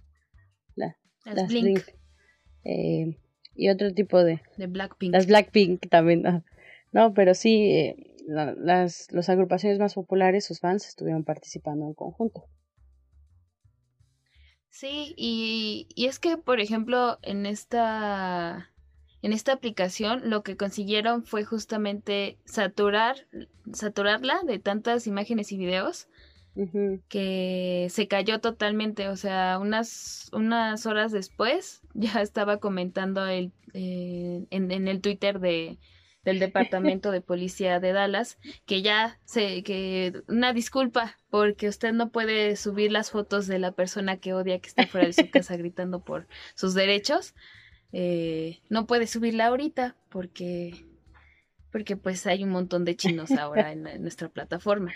[0.75, 1.81] las, Blink.
[2.63, 3.17] Eh,
[3.55, 4.41] y otro tipo de...
[4.57, 5.13] De Blackpink.
[5.13, 6.23] Las Blackpink también.
[6.91, 7.95] No, pero sí, eh,
[8.27, 12.45] las, las agrupaciones más populares, sus fans, estuvieron participando en conjunto.
[14.69, 18.69] Sí, y, y es que, por ejemplo, en esta
[19.21, 23.27] en esta aplicación lo que consiguieron fue justamente saturar,
[23.73, 26.07] saturarla de tantas imágenes y videos
[27.07, 29.07] que se cayó totalmente.
[29.09, 35.39] O sea, unas, unas horas después ya estaba comentando el, eh, en, en, el Twitter
[35.39, 35.79] de,
[36.23, 42.09] del departamento de policía de Dallas que ya se que una disculpa porque usted no
[42.09, 45.55] puede subir las fotos de la persona que odia que está fuera de su casa
[45.57, 47.35] gritando por sus derechos.
[47.91, 50.85] Eh, no puede subirla ahorita porque
[51.71, 54.91] porque pues hay un montón de chinos ahora en, nuestra plataforma.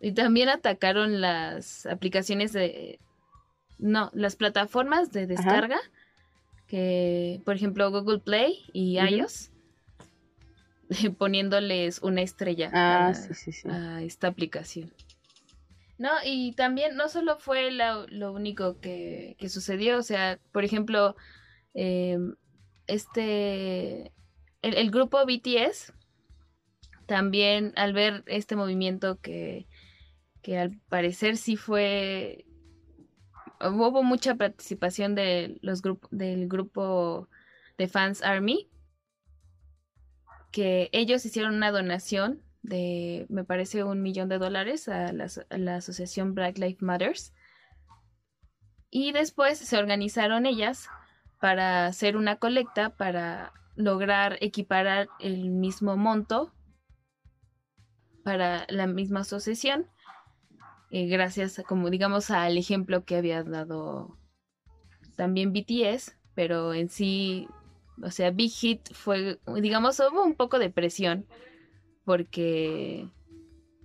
[0.00, 2.98] Y también atacaron las aplicaciones de
[3.78, 5.78] no, las plataformas de descarga
[6.66, 9.50] que por ejemplo Google Play y iOS
[11.18, 13.12] poniéndoles una estrella ah,
[13.68, 14.92] a, esta aplicación.
[15.98, 21.16] No, y también no solo fue lo, único que, que, sucedió, o sea, por ejemplo,
[21.78, 22.36] Em,
[22.86, 24.10] este,
[24.62, 25.92] el, grupo BTS
[27.06, 29.66] también al ver este movimiento que,
[30.40, 32.46] que al parecer sí fue,
[33.60, 37.28] hubo mucha participación de los del grupo
[37.76, 38.70] de fans Army,
[40.56, 46.34] que ellos hicieron una donación de, me parece, un millón de dólares a la, asociación
[46.34, 47.34] Black Lives Matters.
[48.88, 50.88] Y después se organizaron ellas
[51.42, 56.54] para hacer una colecta para lograr equiparar el mismo monto
[58.24, 59.90] para la misma asociación
[60.90, 64.16] eh, gracias como digamos al ejemplo que había dado
[65.16, 67.46] también BTS pero en sí
[68.02, 71.26] o sea Big Hit fue digamos hubo un poco de presión
[72.04, 73.08] porque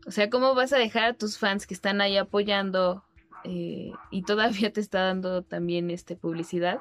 [0.05, 3.03] o sea cómo vas a dejar a tus fans que están ahí apoyando
[3.43, 6.79] eh, y todavía te está dando también este publicidad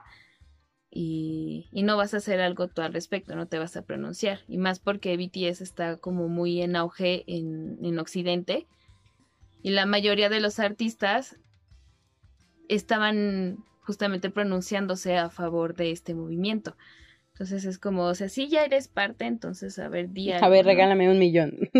[0.92, 4.40] y, no vas a hacer algo tú al respecto, no te vas a pronunciar.
[4.48, 8.66] Y más porque BTS está como muy en auge en, en Occidente
[9.62, 11.36] y la mayoría de los artistas
[12.68, 16.76] estaban justamente pronunciándose a favor de este movimiento.
[17.40, 20.36] Entonces es como, o sea, si ya eres parte, entonces a ver, día.
[20.40, 21.70] A ver, regálame un millón.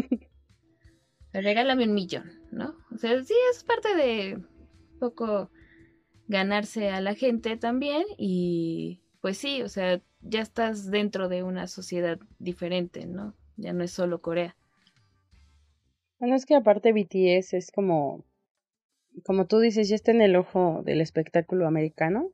[1.35, 2.77] regálame un millón, ¿no?
[2.90, 4.42] O sea, sí, es parte de
[4.99, 5.51] poco
[6.29, 11.66] ganarse a la gente también y pues sí, o sea, ya estás dentro de una
[11.66, 13.35] sociedad diferente, ¿no?
[13.59, 14.57] Ya no es solo Corea.
[16.20, 18.25] Bueno, es que aparte BTS es como,
[19.27, 22.33] como tú dices, ya está en el ojo del espectáculo americano,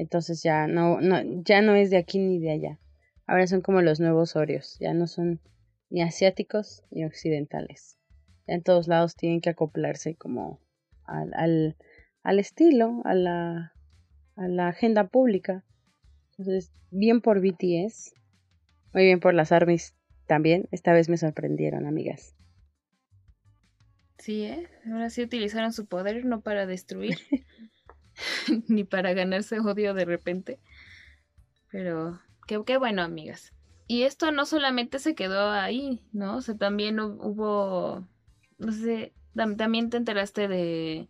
[0.00, 2.78] entonces ya no, no, ya no es de aquí ni de allá.
[3.26, 5.40] Ahora son como los nuevos Oreos, ya no son
[5.88, 7.98] ni asiáticos ni occidentales.
[8.46, 10.60] Ya en todos lados tienen que acoplarse como
[11.04, 11.76] al, al
[12.22, 13.72] al estilo, a la,
[14.36, 15.64] a la agenda pública.
[16.30, 18.14] Entonces, bien por BTS,
[18.92, 19.94] muy bien por las ARMYs
[20.26, 20.68] también.
[20.70, 22.34] Esta vez me sorprendieron, amigas.
[24.18, 24.68] Sí, ¿eh?
[24.86, 27.16] Ahora sí utilizaron su poder no para destruir,
[28.68, 30.58] ni para ganarse odio de repente.
[31.70, 33.52] Pero qué, qué bueno, amigas.
[33.86, 36.36] Y esto no solamente se quedó ahí, ¿no?
[36.36, 38.06] O sea, también hubo,
[38.58, 41.08] no sé, también te enteraste de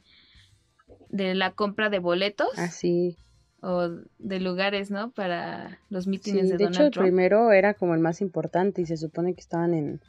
[1.10, 2.56] de la compra de boletos.
[2.56, 3.16] Así.
[3.18, 3.26] Ah,
[3.62, 5.10] o de lugares, ¿no?
[5.10, 8.96] Para los mítines de, de hecho, el primero era como el más importante y se
[8.96, 10.00] supone que estaban en,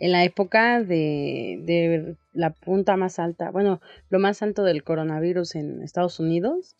[0.00, 5.54] en la época de, de la punta más alta, bueno, lo más alto del coronavirus
[5.56, 6.74] en Estados Unidos.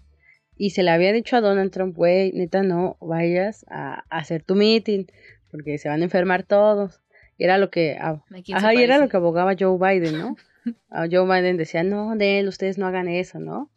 [0.57, 4.57] Y se le había dicho a Donald Trump, güey, neta, no vayas a, hacer tu
[4.57, 5.05] meeting,
[5.51, 7.01] porque se van a enfermar todos.
[7.37, 10.37] Y era lo que, ajá, y era lo que abogaba Joe Biden, ¿no?
[11.11, 13.71] Joe Biden decía, no, de él, ustedes no hagan eso, ¿no?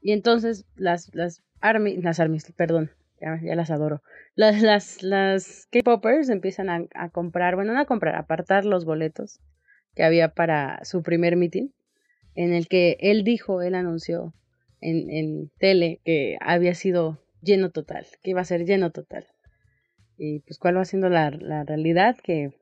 [0.00, 2.90] Y entonces las, las army, las armies, perdón,
[3.20, 4.02] ya, las adoro.
[4.34, 9.40] Las, las, las K-Poppers empiezan a, comprar, bueno, no a comprar, a apartar los boletos
[9.94, 11.68] que había para su primer meeting.
[12.34, 14.34] en el que él dijo, él anunció
[14.80, 19.26] en, en tele que había sido lleno total, que iba a ser lleno total.
[20.16, 22.52] Y pues cuál va siendo la, la realidad, que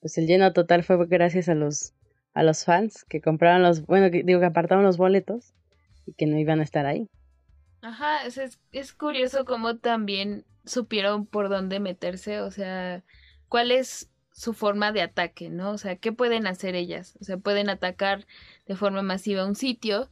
[0.00, 1.94] pues el lleno total fue gracias a los
[2.34, 5.52] a los fans que compraron los, bueno, digo que apartaron los boletos
[6.06, 7.08] y que no iban a estar ahí.
[7.82, 13.02] Ajá, es, es curioso cómo también supieron por dónde meterse, o sea,
[13.48, 15.72] cuál es su forma de ataque, ¿no?
[15.72, 17.18] O sea, ¿qué pueden hacer ellas?
[17.20, 18.26] O sea, pueden atacar
[18.66, 20.10] de forma masiva un sitio,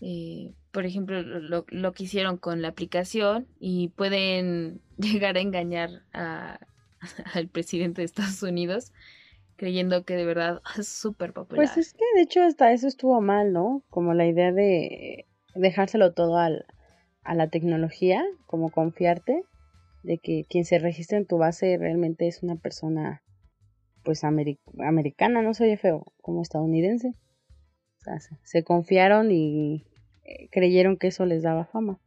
[0.00, 6.02] eh, por ejemplo, lo, lo, que hicieron con la aplicación y pueden llegar a engañar
[6.12, 6.58] a,
[7.34, 8.92] al presidente de Estados Unidos
[9.56, 11.64] creyendo que de verdad es súper popular.
[11.64, 13.82] Pues es que de hecho hasta eso estuvo mal, ¿no?
[13.90, 16.66] Como la idea de dejárselo todo al,
[17.26, 19.42] a la tecnología, como confiarte
[20.02, 23.22] de que quien se registra en tu base realmente es una persona
[24.04, 27.14] pues americana, no soy feo, como estadounidense.
[28.44, 29.84] Se confiaron y
[30.24, 31.98] eh, creyeron que eso les daba fama.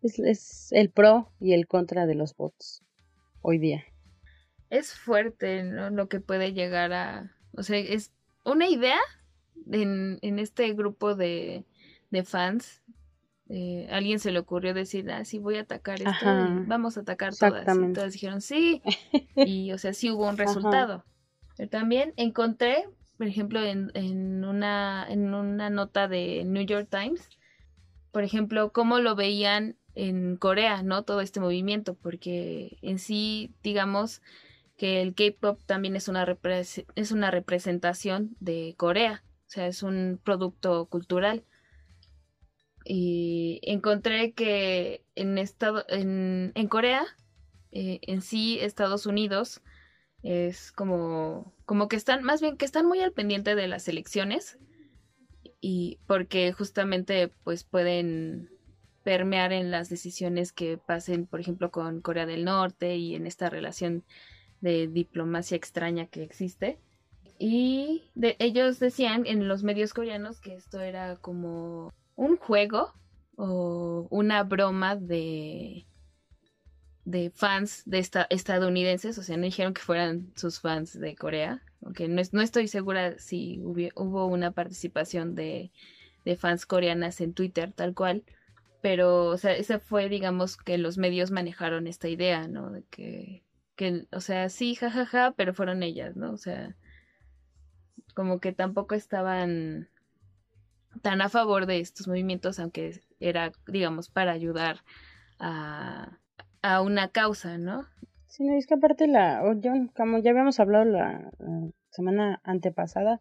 [0.00, 2.82] Es, el pro y el contra de los bots
[3.42, 3.84] hoy día.
[4.70, 5.62] Es fuerte.
[5.64, 7.30] Lo que puede llegar a...
[7.56, 8.10] O sea, es
[8.44, 8.98] una idea
[9.70, 11.64] en, en este grupo de,
[12.10, 12.82] de fans.
[13.48, 16.26] Eh, alguien se le ocurrió decir, ah, sí, voy a atacar esto,
[16.66, 17.66] vamos a atacar todas.
[17.76, 18.82] Y todas dijeron, sí.
[19.36, 21.04] y, o sea, sí hubo un resultado.
[21.56, 22.88] Pero también encontré,
[23.18, 27.28] por ejemplo, en, en, una, en una nota de New York Times,
[28.12, 31.02] por ejemplo, cómo lo veían en Corea, ¿no?
[31.02, 34.22] Todo este movimiento, porque en sí, digamos,
[34.76, 36.26] que el K-pop también es una,
[36.96, 41.44] es una representación de Corea, o sea, es un producto cultural.
[42.84, 47.04] Y encontré que en, estado, en, en Corea,
[47.72, 49.62] eh, en sí, Estados Unidos,
[50.22, 54.58] es como, como que están, más bien que están muy al pendiente de las elecciones
[55.60, 58.50] y porque justamente pues pueden
[59.02, 63.50] permear en las decisiones que pasen, por ejemplo, con Corea del Norte y en esta
[63.50, 64.02] relación
[64.60, 66.78] de diplomacia extraña que existe.
[67.38, 72.92] Y de, ellos decían en los medios coreanos que esto era como un juego
[73.36, 75.86] o una broma de
[77.04, 81.62] de fans de esta, estadounidenses, o sea, no dijeron que fueran sus fans de Corea,
[81.82, 85.70] aunque no, no estoy segura si hubo, una participación de,
[86.24, 88.24] de, fans coreanas en Twitter, tal cual,
[88.80, 92.70] pero, o sea, esa fue, digamos, que los medios manejaron esta idea, ¿no?
[92.70, 93.42] De que,
[93.76, 96.32] que o sea, sí, jajaja, pero fueron ellas, ¿no?
[96.32, 96.74] O sea,
[98.14, 99.88] como que tampoco estaban
[101.02, 104.78] tan a favor de estos movimientos, aunque era, digamos, para ayudar
[105.38, 106.18] a
[106.64, 107.84] a una causa, ¿no?
[108.26, 109.42] Sí, no, es que aparte la,
[109.94, 111.30] como ya habíamos hablado la,
[111.90, 113.20] semana antepasada,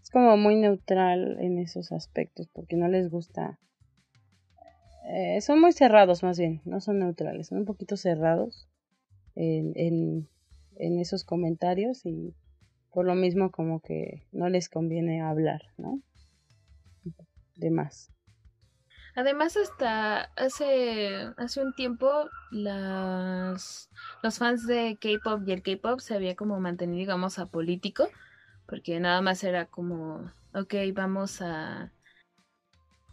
[0.00, 3.58] es como muy neutral en esos aspectos, porque no les gusta.
[5.08, 8.68] Eh, son muy cerrados más bien, no son neutrales, son un poquito cerrados
[9.34, 10.28] en, en,
[10.76, 12.32] en esos comentarios y
[12.92, 16.00] por lo mismo como que no les conviene hablar, ¿no?
[17.56, 18.14] De más.
[19.16, 23.88] Además, hasta hace, hace un tiempo las,
[24.22, 28.08] los fans de K-Pop y el K-Pop se había como mantenido, digamos, apolítico,
[28.66, 31.92] porque nada más era como, ok, vamos a,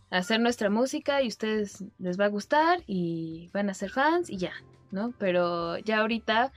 [0.10, 4.38] hacer nuestra música y ustedes les va a gustar y van a ser fans y
[4.38, 4.52] ya,
[4.92, 5.14] ¿no?
[5.18, 6.52] Pero ya ahorita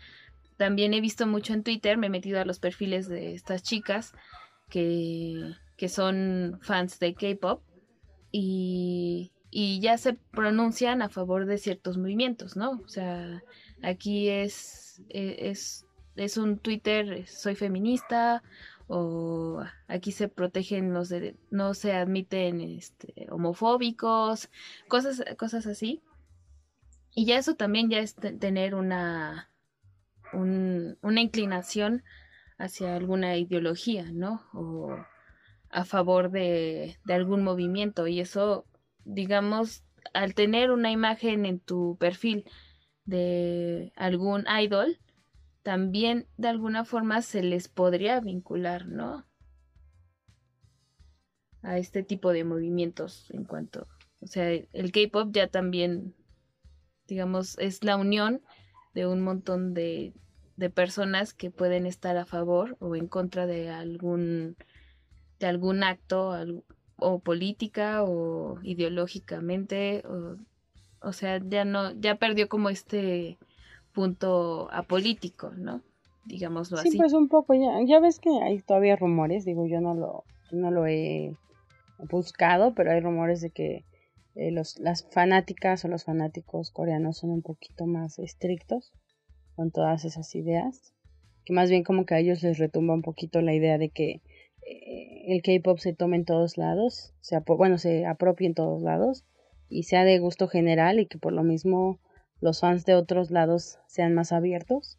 [0.57, 4.12] también he visto mucho en Twitter, me he metido a los perfiles de estas chicas
[4.70, 7.62] que, que son fans de K-Pop
[8.37, 12.82] y, y ya se pronuncian a favor de ciertos movimientos, ¿no?
[12.85, 13.45] O sea,
[13.80, 18.43] aquí es, e, es, es un Twitter, soy feminista,
[18.89, 24.51] o aquí se protegen los de, no se admiten este, homofóbicos,
[24.89, 26.03] cosas, cosas así.
[27.14, 29.49] Y ya eso también ya es tener una,
[30.32, 32.03] una inclinación
[32.59, 34.43] hacia alguna ideología, ¿no?
[34.53, 34.97] O
[35.75, 38.07] a favor de, algún movimiento.
[38.07, 38.64] Y eso
[39.05, 42.45] digamos, al tener una imagen en tu perfil
[43.05, 44.99] de algún idol,
[45.62, 49.27] también de alguna forma se les podría vincular, ¿no?
[51.62, 53.89] A este tipo de movimientos en cuanto,
[54.20, 56.14] o sea, el K-Pop ya también,
[57.09, 58.43] digamos, es la unión
[58.95, 60.14] de un montón de
[60.75, 64.57] personas que pueden estar a favor o en contra de algún,
[65.45, 66.32] de algún acto,
[66.97, 70.36] o política o ideológicamente o,
[71.01, 73.36] o sea ya no ya perdió como este
[73.92, 75.82] punto apolítico no
[76.24, 76.92] digámoslo así.
[76.92, 80.24] sí pues un poco ya ya ves que hay todavía rumores digo yo no lo
[80.53, 81.36] no lo he
[82.11, 83.84] buscado, pero hay rumores de que
[84.34, 88.92] eh, los, las fanáticas o los fanáticos coreanos son un poquito más estrictos
[89.57, 90.92] con todas esas ideas,
[91.45, 94.20] que más bien como que a ellos les retumba un poquito la idea de que
[94.67, 99.25] el K-pop se tome en todos lados, se bueno, se apropie en todos lados
[99.69, 102.01] y sea de gusto general y que por lo mismo
[102.41, 104.99] los fans de otros lados sean más abiertos.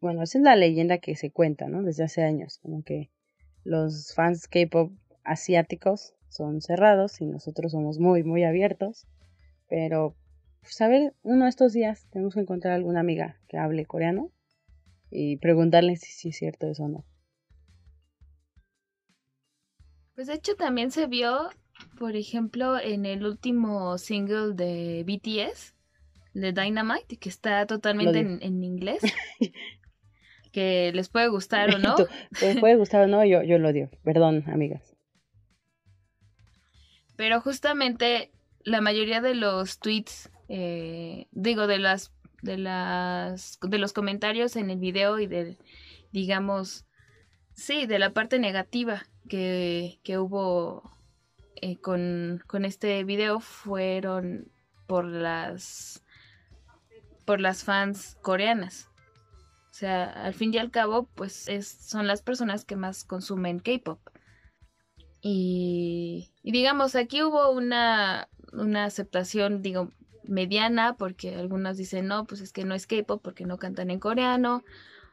[0.00, 1.82] Bueno, esa es la leyenda que se cuenta, ¿no?
[1.82, 3.10] Desde hace años, como que
[3.64, 4.92] los fans K-pop
[5.24, 9.06] asiáticos son cerrados y nosotros somos muy, muy abiertos.
[9.68, 10.14] Pero,
[10.62, 14.30] pues a ver, uno de estos días tenemos que encontrar alguna amiga que hable coreano
[15.10, 17.04] y preguntarle si, si es cierto eso o no.
[20.20, 21.48] Pues de hecho también se vio,
[21.98, 25.74] por ejemplo, en el último single de BTS,
[26.34, 29.00] de Dynamite, que está totalmente en, inglés.
[30.52, 31.96] que les puede gustar o no.
[32.42, 33.88] Les puede gustar o no, yo, yo lo odio.
[34.04, 34.94] Perdón, amigas.
[37.16, 38.30] Pero justamente
[38.62, 42.12] la mayoría de los tweets, eh, digo, de las,
[42.42, 45.56] de las, de los comentarios en el video y del,
[46.12, 46.84] digamos,
[47.54, 50.82] sí, de la parte negativa que, que hubo
[51.62, 54.50] eh, con, con este video fueron
[54.86, 56.04] por las
[57.24, 58.90] por las fans coreanas.
[59.70, 63.60] O sea, al fin y al cabo, pues es, son las personas que más consumen
[63.60, 64.00] K-pop.
[65.22, 69.92] Y, digamos, aquí hubo una, una aceptación, digo,
[70.24, 74.00] mediana, porque algunos dicen, no, pues es que no es K-pop porque no cantan en
[74.00, 74.64] coreano,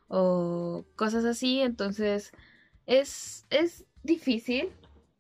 [0.08, 1.62] o cosas así.
[1.62, 2.32] Entonces,
[2.88, 4.70] es, es difícil,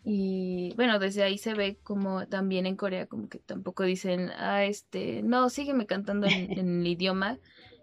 [0.09, 4.63] y bueno, desde ahí se ve como también en Corea, como que tampoco dicen, ah,
[4.63, 7.39] este, no, sígueme cantando en, el idioma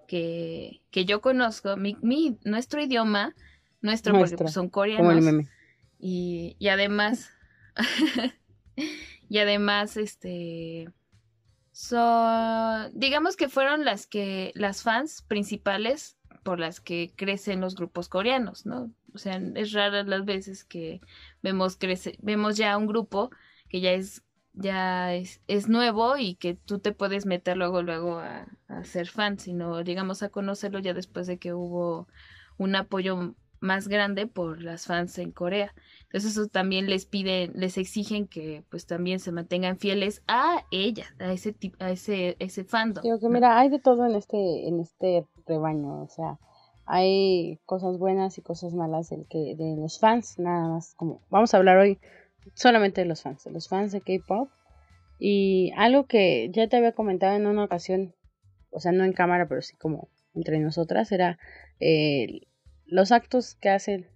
[0.08, 3.34] que, que, yo conozco, mi, mi, nuestro idioma,
[3.82, 5.44] nuestro, porque pues, son coreanos.
[5.98, 7.30] Y, y además,
[9.28, 10.88] y además, este,
[11.72, 18.08] son, digamos que fueron las que, las fans principales por las que crecen los grupos
[18.08, 18.92] coreanos, ¿no?
[19.14, 21.00] O sea, es rara las veces que
[21.42, 23.30] vemos crece, vemos ya un grupo
[23.68, 24.22] que ya es
[24.52, 29.08] ya es, es nuevo y que tú te puedes meter luego luego a, a ser
[29.08, 32.06] fan, sino llegamos a conocerlo ya después de que hubo
[32.56, 33.34] un apoyo
[33.64, 35.74] más grande por las fans en Corea.
[36.04, 41.06] Entonces eso también les piden, les exigen que pues también se mantengan fieles a ella,
[41.18, 43.02] a ese a ese ese fandom.
[43.02, 46.38] Digo que mira, hay de todo en este en este rebaño, o sea,
[46.86, 51.52] hay cosas buenas y cosas malas del que de los fans, nada más como vamos
[51.52, 51.98] a hablar hoy
[52.54, 54.50] solamente de los fans, de los fans de K-pop
[55.18, 58.14] y algo que ya te había comentado en una ocasión,
[58.70, 61.38] o sea, no en cámara, pero sí como entre nosotras era
[61.80, 62.42] eh,
[62.86, 64.06] los actos que hacen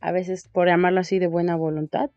[0.00, 2.10] a veces por llamarlo así de buena voluntad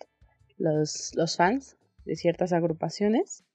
[0.58, 3.46] los, los fans de ciertas agrupaciones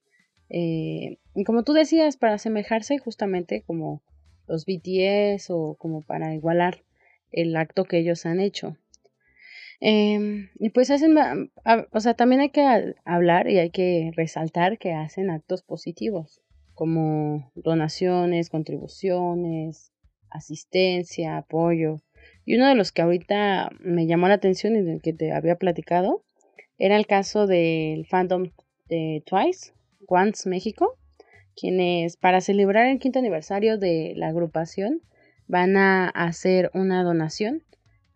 [0.50, 4.02] eh, y como tú decías para asemejarse justamente como
[4.46, 6.84] los BTS o como para igualar
[7.32, 8.76] el acto que ellos han hecho.
[9.80, 14.92] Em, y pues hacen, o sea, también hay que hablar y hay que resaltar que
[14.92, 16.40] hacen actos positivos,
[16.74, 19.92] como donaciones, contribuciones,
[20.30, 21.96] asistencia, apoyo.
[22.44, 25.56] Y uno de los que ahorita me llamó la atención y del que te había
[25.56, 26.24] platicado
[26.78, 28.50] era el caso del fandom
[28.86, 29.72] de Twice,
[30.06, 30.98] Once México,
[31.56, 35.02] quienes para celebrar el quinto aniversario de la agrupación
[35.46, 37.62] van a hacer una donación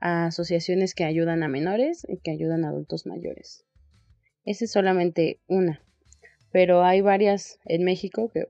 [0.00, 3.64] a asociaciones que ayudan a menores y que ayudan a adultos mayores.
[4.44, 5.82] Esa es solamente una,
[6.50, 8.48] pero hay varias en México que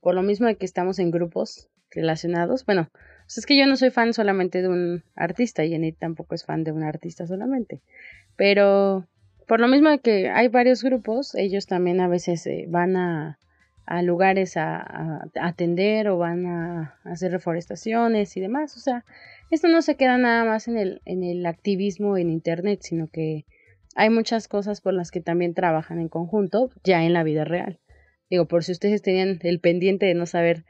[0.00, 2.90] por lo mismo de que estamos en grupos relacionados, bueno,
[3.26, 6.44] pues es que yo no soy fan solamente de un artista y Enid tampoco es
[6.44, 7.80] fan de un artista solamente,
[8.36, 9.06] pero
[9.46, 13.38] por lo mismo que hay varios grupos, ellos también a veces eh, van a
[13.86, 18.76] a lugares a, atender o van a, hacer reforestaciones y demás.
[18.76, 19.04] O sea,
[19.50, 23.46] esto no se queda nada más en el, en el activismo en Internet, sino que
[23.94, 27.78] hay muchas cosas por las que también trabajan en conjunto ya en la vida real.
[28.28, 30.64] Digo, por si ustedes tenían el pendiente de no saber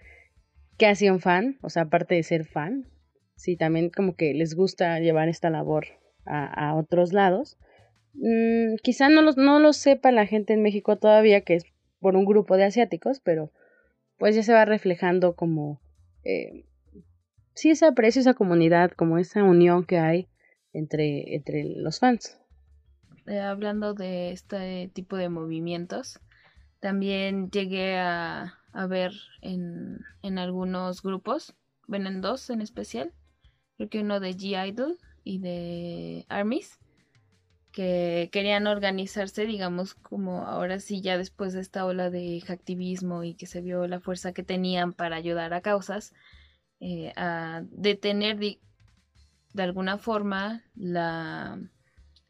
[0.78, 2.86] qué hacía un fan, o sea, aparte de ser fan,
[3.36, 5.86] si también como que les gusta llevar esta labor
[6.24, 7.56] a, otros lados.
[8.14, 11.64] Mm, quizá no, los, no lo sepa la gente en México todavía, que es
[12.00, 13.52] por un grupo de asiáticos, pero
[14.18, 15.80] pues ya se va reflejando como
[16.24, 16.64] eh,
[17.54, 20.28] sí ese aprecio, esa comunidad, como esa unión que hay
[20.72, 22.38] entre, entre los fans.
[23.26, 26.20] Eh, hablando de este tipo de movimientos,
[26.80, 31.54] también llegué a, a ver en, en algunos grupos,
[31.88, 33.12] ven en dos en especial,
[33.76, 36.78] creo que uno de G-Idol y de Armies,
[37.72, 43.34] que querían organizarse, digamos, como ahora sí, ya después de esta ola de activismo y
[43.34, 46.14] que se vio la fuerza que tenían para ayudar a causas,
[46.80, 48.60] eh, a detener de,
[49.58, 51.58] alguna forma la,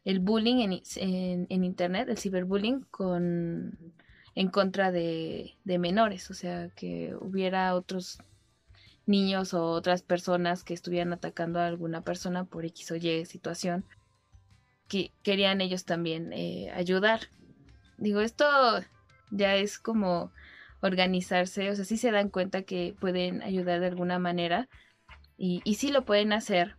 [0.03, 3.95] el bullying en, en, Internet, el ciberbullying, con,
[4.37, 8.19] en contra de, de menores, o sea, que hubiera otros
[9.07, 13.83] niños o otras personas que estuvieran atacando a alguna persona por X o Y situación
[14.87, 17.21] que querían ellos también eh, ayudar.
[17.97, 18.45] Digo, esto
[19.31, 20.31] ya es como
[20.81, 24.69] organizarse, o sea, sí se dan cuenta que pueden ayudar de alguna manera
[25.35, 26.75] y, y sí lo pueden hacer,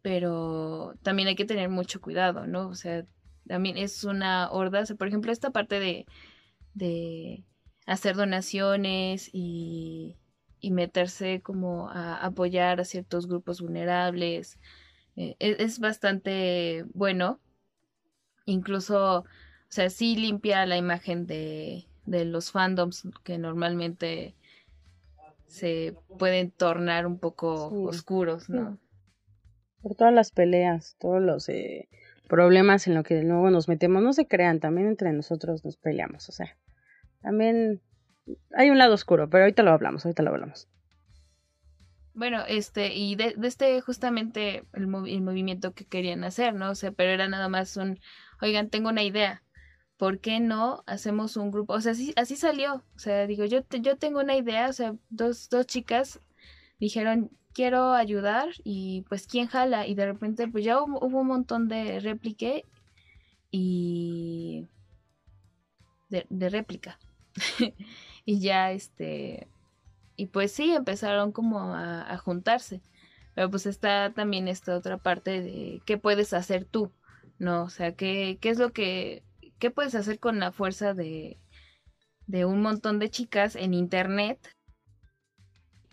[0.00, 2.66] pero también hay que tener mucho cuidado, ¿no?
[2.68, 3.04] O sea,
[3.46, 6.06] también es una horda, o sea, por ejemplo, esta parte de,
[6.78, 7.44] de
[7.86, 10.16] hacer donaciones y,
[10.60, 14.58] y meterse como a apoyar a ciertos grupos vulnerables,
[15.16, 17.40] eh, e-, es, bastante bueno.
[18.46, 19.24] Incluso, o
[19.68, 24.34] sea, sí limpia la imagen de, de los fandoms que normalmente
[25.46, 28.78] se pueden tornar un poco oscuros, ¿no?
[29.82, 31.88] Por todas las peleas, todos los eh,
[32.28, 35.76] problemas en los que de nuevo nos metemos, no se crean, también entre nosotros nos
[35.76, 36.56] peleamos, o sea,
[37.22, 37.80] también
[38.54, 40.68] hay un lado oscuro, pero ahorita lo hablamos, ahorita lo hablamos.
[42.14, 46.70] Bueno, este, y de, este justamente el, movimiento que querían hacer, ¿no?
[46.70, 48.00] O sea, pero era nada más un,
[48.42, 49.42] oigan, tengo una idea,
[49.96, 51.74] ¿por qué no hacemos un grupo?
[51.74, 54.96] O sea, así, así salió, o sea, digo, yo, yo tengo una idea, o sea,
[55.10, 56.20] dos, dos chicas
[56.80, 59.86] dijeron, quiero ayudar y pues, ¿quién jala?
[59.86, 62.64] Y de repente, pues ya hubo, un montón de réplique
[63.50, 64.66] y...
[66.08, 66.98] de réplica.
[68.24, 69.48] y ya, este
[70.18, 72.82] y pues sí, empezaron como a, juntarse.
[73.34, 76.92] Pero pues está también esta otra parte de qué puedes hacer tú,
[77.38, 77.62] ¿no?
[77.64, 79.22] O sea, qué, qué es lo que,
[79.60, 81.38] qué puedes hacer con la fuerza de,
[82.26, 84.40] de un montón de chicas en internet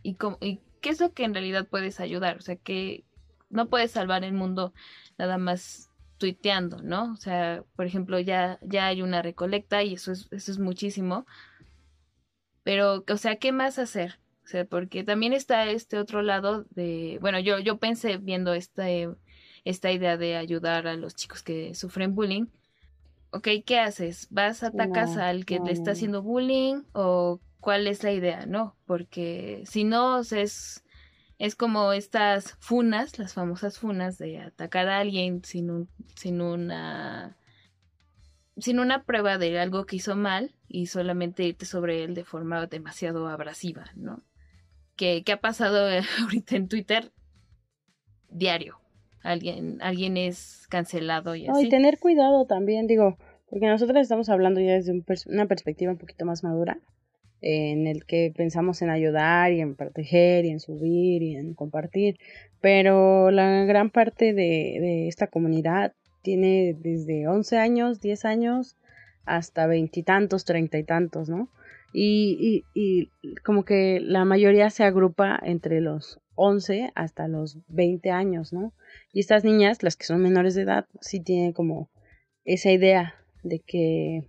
[0.01, 2.37] y, y qué es lo que en realidad puedes ayudar.
[2.37, 3.03] O sea, que
[3.51, 4.73] no puedes salvar el mundo
[5.19, 7.11] nada más tuiteando, ¿no?
[7.13, 11.25] O sea, por ejemplo, ya, ya hay una recolecta y eso es, eso es muchísimo.
[12.63, 14.19] Pero, o sea, ¿qué más hacer?
[14.43, 18.85] O sea, porque también está este otro lado de, bueno, yo, yo pensé viendo esta,
[19.65, 22.45] esta idea de ayudar a los chicos que sufren bullying.
[23.31, 24.27] Ok, ¿qué haces?
[24.29, 28.45] ¿Vas, a atacas al que le está haciendo bullying o cuál es la idea?
[28.45, 30.84] No, porque si no, es,
[31.37, 37.37] es como estas funas, las famosas funas de atacar a alguien sin, un, sin una
[38.57, 42.65] sin una prueba de algo que hizo mal y solamente irte sobre él de forma
[42.67, 44.23] demasiado abrasiva, ¿no?
[44.95, 45.89] Que, ha pasado
[46.23, 47.11] ahorita en Twitter
[48.29, 48.79] diario.
[49.23, 51.65] Alguien, alguien es cancelado y así.
[51.65, 53.17] y tener cuidado también, digo,
[53.49, 54.93] porque nosotros estamos hablando ya desde
[55.25, 56.79] una perspectiva un poquito más madura,
[57.41, 62.17] en el que pensamos en ayudar y en proteger y en subir y en compartir,
[62.61, 68.77] pero la gran parte de, de esta comunidad tiene desde 11 años, 10 años,
[69.25, 71.49] hasta veintitantos, treinta y tantos, ¿no?
[71.93, 78.11] Y, y, y, como que la mayoría se agrupa entre los 11 hasta los 20
[78.11, 78.73] años, ¿no?
[79.13, 81.89] Y estas niñas, las que son menores de edad, sí tienen como
[82.43, 84.27] esa idea de que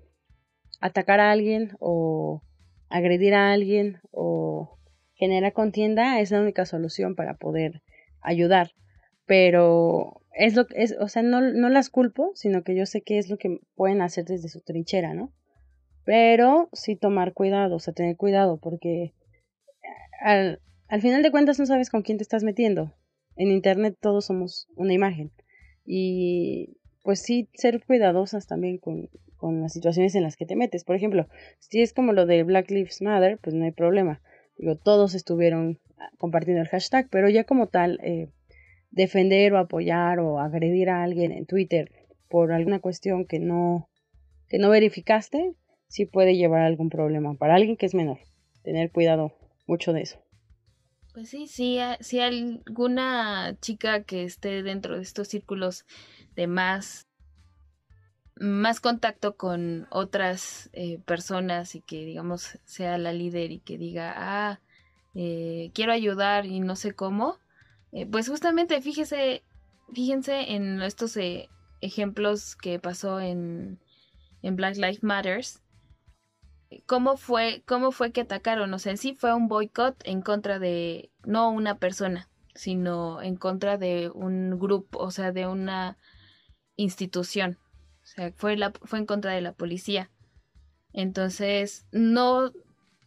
[0.80, 2.42] atacar a alguien o
[2.88, 4.78] agredir a alguien o
[5.14, 7.82] generar contienda es la única solución para poder
[8.20, 8.72] ayudar.
[9.24, 13.02] Pero es lo que es, o sea, no, no las culpo, sino que yo sé
[13.02, 15.32] que es lo que pueden hacer desde su trinchera, ¿no?
[16.04, 19.14] Pero sí tomar cuidado, o sea, tener cuidado, porque
[20.20, 22.94] al, al final de cuentas no sabes con quién te estás metiendo.
[23.34, 25.32] En internet todos somos una imagen.
[25.84, 30.84] Y pues sí, ser cuidadosas también con, con las situaciones en las que te metes.
[30.84, 31.26] Por ejemplo,
[31.58, 34.20] si es como lo de Black Lives Matter, pues no hay problema.
[34.56, 35.78] Digo, todos estuvieron
[36.18, 38.28] compartiendo el hashtag, pero ya como tal, eh,
[38.90, 41.90] defender o apoyar o agredir a alguien en Twitter
[42.28, 43.88] por alguna cuestión que no,
[44.48, 45.54] que no verificaste,
[45.88, 48.18] sí puede llevar a algún problema para alguien que es menor.
[48.62, 49.32] Tener cuidado
[49.66, 50.18] mucho de eso.
[51.12, 55.86] Pues sí, sí, si alguna chica que esté dentro de estos círculos
[56.34, 57.05] de más
[58.38, 64.14] más contacto con otras eh, personas y que digamos sea la líder y que diga
[64.16, 64.60] ah
[65.14, 67.38] eh, quiero ayudar y no sé cómo
[67.96, 69.42] eh, pues justamente fíjese,
[69.94, 71.48] fíjense en estos eh,
[71.80, 73.78] ejemplos que pasó en,
[74.42, 75.62] en Black Lives Matters.
[76.84, 78.74] ¿Cómo fue, ¿Cómo fue que atacaron?
[78.74, 83.36] O sea, en sí fue un boicot en contra de, no una persona, sino en
[83.36, 85.96] contra de un grupo, o sea, de una
[86.76, 87.56] institución.
[88.06, 90.12] O sea, fue, la, fue en contra de la policía.
[90.92, 92.52] Entonces, no,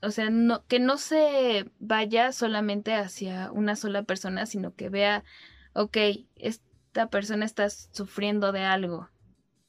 [0.02, 5.24] o sea, no, que no se vaya solamente hacia una sola persona, sino que vea,
[5.72, 5.98] ok,
[6.36, 9.10] esta persona está sufriendo de algo.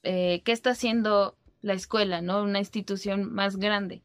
[0.02, 2.42] Eh, ¿Qué está haciendo la escuela, no?
[2.42, 4.02] Una institución más grande.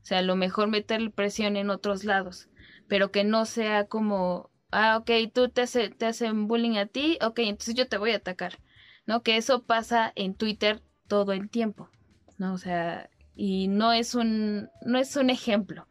[0.00, 2.48] O sea, a lo mejor meter presión en otros lados,
[2.86, 7.40] pero que no sea como, ah, ok, tú te, te hacen bullying a ti, ok,
[7.40, 8.60] entonces yo te voy a atacar,
[9.08, 9.22] ¿no?
[9.22, 11.88] Que eso pasa en Twitter todo el tiempo,
[12.36, 12.52] ¿no?
[12.52, 15.88] O sea, y no es un, no es un ejemplo,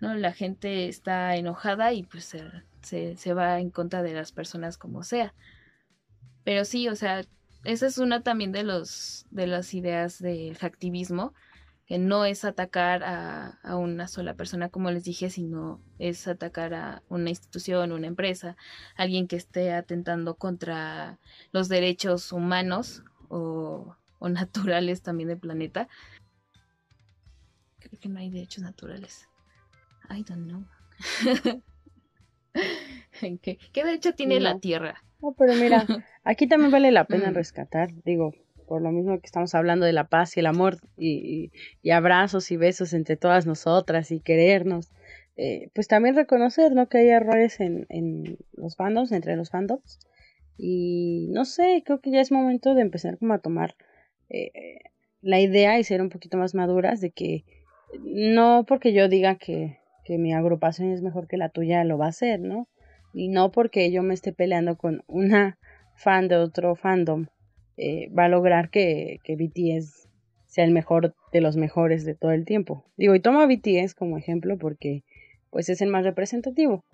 [0.00, 0.14] ¿no?
[0.14, 2.24] La gente está enojada y pues
[2.80, 5.34] se, se, va en contra de las personas como sea.
[6.42, 7.22] Pero sí, o sea,
[7.64, 11.34] esa es una también de los de las ideas del activismo
[11.86, 16.74] que no es atacar a, a, una sola persona, como les dije, sino es atacar
[16.74, 18.56] a una institución, una empresa,
[18.96, 21.18] alguien que esté atentando contra
[21.52, 25.88] los derechos humanos o, o naturales también del planeta.
[27.78, 29.28] Creo que no hay derechos naturales.
[30.10, 30.64] I don't know.
[33.20, 35.02] ¿Qué, ¿Qué, derecho tiene la Tierra?
[35.20, 35.86] No, pero mira,
[36.24, 37.34] aquí también vale la pena mm.
[37.34, 38.32] rescatar, digo,
[38.66, 41.50] por lo mismo que estamos hablando de la paz y el amor y,
[41.82, 44.92] y, abrazos y besos entre todas nosotras y querernos,
[45.36, 46.88] eh, pues también reconocer, ¿no?
[46.88, 49.98] Que hay errores en, en los fandoms, entre los fandoms.
[50.56, 53.74] Y no sé, creo que ya es momento de empezar como a tomar
[54.28, 54.80] eh,
[55.20, 57.44] la idea y ser un poquito más maduras de que
[58.02, 62.06] no porque yo diga que, que mi agrupación es mejor que la tuya lo va
[62.06, 62.68] a hacer, ¿no?
[63.12, 65.58] Y no porque yo me esté peleando con una
[65.96, 67.26] fan de otro fandom
[67.76, 70.08] eh, va a lograr que, que BTS
[70.46, 72.84] sea el mejor de los mejores de todo el tiempo.
[72.96, 75.02] Digo, y tomo a BTS como ejemplo porque
[75.50, 76.84] pues es el más representativo.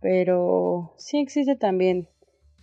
[0.00, 2.08] Pero sí existe también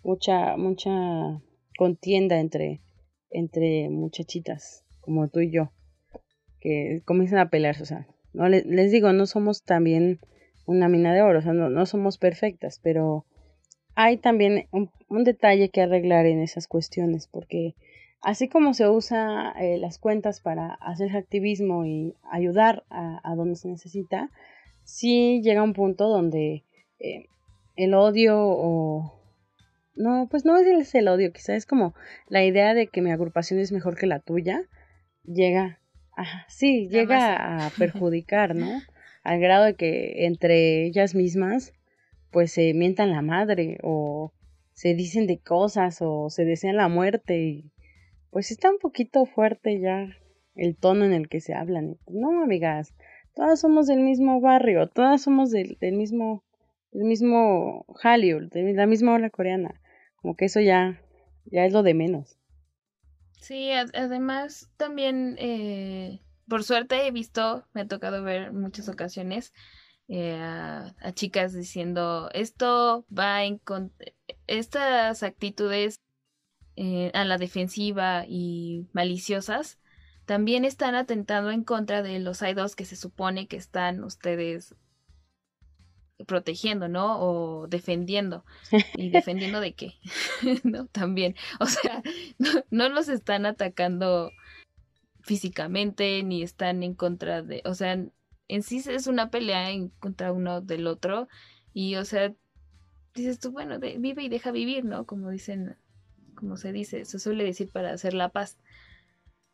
[0.04, 1.42] mucha, mucha
[1.78, 2.82] contienda entre,
[3.30, 5.72] entre muchachitas como tú y yo
[6.60, 7.84] que comienzan a pelearse.
[7.84, 10.20] O sea, no les, les digo, no somos también
[10.66, 13.26] una mina de oro, o sea, no, no somos perfectas, pero
[14.00, 17.74] hay también un, un, detalle que arreglar en esas cuestiones, porque
[18.22, 23.56] así como se usa eh, las cuentas para hacer activismo y ayudar a, a, donde
[23.56, 24.30] se necesita,
[24.84, 26.64] sí llega un punto donde
[27.00, 27.26] eh,
[27.76, 29.20] el odio o...
[29.96, 31.96] No, pues no es el odio, quizás es como
[32.30, 34.62] la idea de que mi agrupación es mejor que la tuya,
[35.24, 35.80] llega,
[36.16, 38.80] ajá, sí, llega a perjudicar, ¿no?
[39.24, 41.74] Al grado de que entre ellas mismas
[42.32, 44.34] pues se mientan la madre o
[44.74, 47.72] se dicen de cosas o se desean la muerte y
[48.30, 50.08] pues está un poquito fuerte ya
[50.56, 51.98] el tono en el que se hablan.
[52.08, 52.94] No, amigas,
[53.34, 56.44] todas somos del mismo barrio, todas somos del, del mismo
[56.92, 59.82] del mismo Hollywood, de la misma ola coreana.
[60.18, 61.02] Como que eso ya
[61.46, 62.38] ya es lo de menos.
[63.40, 69.54] Sí, además también eh, por suerte he visto, me ha tocado ver muchas ocasiones
[70.08, 73.60] eh, a, a, chicas diciendo esto va en
[74.48, 76.00] estas actitudes
[76.76, 79.80] eh, a la defensiva y maliciosas
[80.28, 84.76] también están atentando en contra de los idols que se supone que están ustedes
[86.26, 87.20] protegiendo, ¿no?
[87.20, 88.44] O defendiendo.
[88.98, 89.94] ¿Y defendiendo de qué?
[90.64, 90.88] ¿No?
[90.88, 91.36] También.
[91.60, 92.02] O sea,
[92.38, 94.32] no, no los están atacando
[95.22, 97.98] físicamente ni están en contra de, o sea,
[98.48, 99.70] en sí es una pelea
[100.00, 101.28] contra uno del otro
[101.74, 102.34] y o sea
[103.14, 105.76] dices tú bueno de, vive y deja vivir no como dicen
[106.36, 108.58] como se dice se suele decir para hacer la paz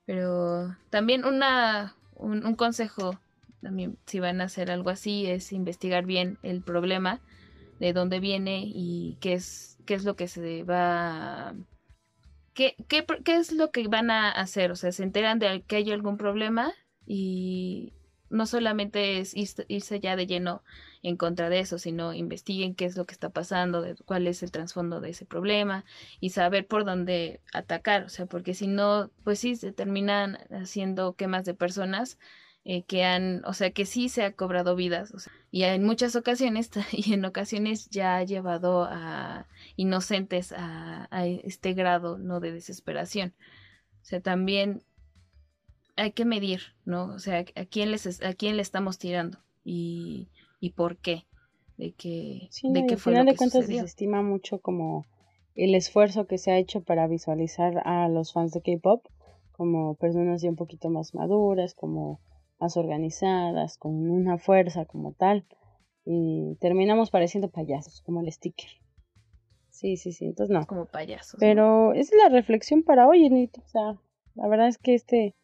[0.06, 3.20] pero también una un, un consejo
[3.62, 7.22] también si van a hacer algo así es investigar bien el problema
[7.80, 11.56] de dónde viene y qué es qué es lo que se va
[12.54, 14.72] ¿Qué, qué, qué es lo que van a hacer?
[14.72, 16.72] O sea, se enteran de que hay algún problema
[17.08, 17.94] y
[18.34, 20.64] no solamente es irse ya de lleno
[21.04, 24.42] en contra de eso, sino investiguen qué es lo que está pasando, de cuál es
[24.42, 25.86] el trasfondo de ese problema
[26.20, 31.14] y saber por dónde atacar, o sea, porque si no, pues sí, se terminan haciendo
[31.14, 32.18] quemas de personas
[32.66, 35.84] eh, que han, o sea, que sí se ha cobrado vidas, o sea, y en
[35.84, 42.40] muchas ocasiones, y en ocasiones ya ha llevado a inocentes a, a este grado, ¿no?
[42.40, 43.34] De desesperación.
[44.02, 44.84] O sea, también
[45.96, 47.06] hay que medir, ¿no?
[47.14, 50.30] O sea, a quién les a quién le estamos tirando y,
[50.60, 51.26] y por qué,
[51.78, 55.06] de que sí, de qué fue final lo de cuentas se estima mucho como
[55.56, 59.06] el esfuerzo que se ha hecho para visualizar a los fans de K-pop
[59.52, 62.20] como personas ya un poquito más maduras, como
[62.60, 65.46] más organizadas, con una fuerza como tal
[66.06, 68.70] y terminamos pareciendo payasos, como el sticker.
[69.70, 70.66] Sí, sí, sí, entonces no.
[70.66, 71.40] Como payasos.
[71.40, 71.94] Pero ¿no?
[71.94, 73.62] es la reflexión para hoy, Enito.
[73.62, 74.00] O sea,
[74.36, 75.36] La verdad es que este,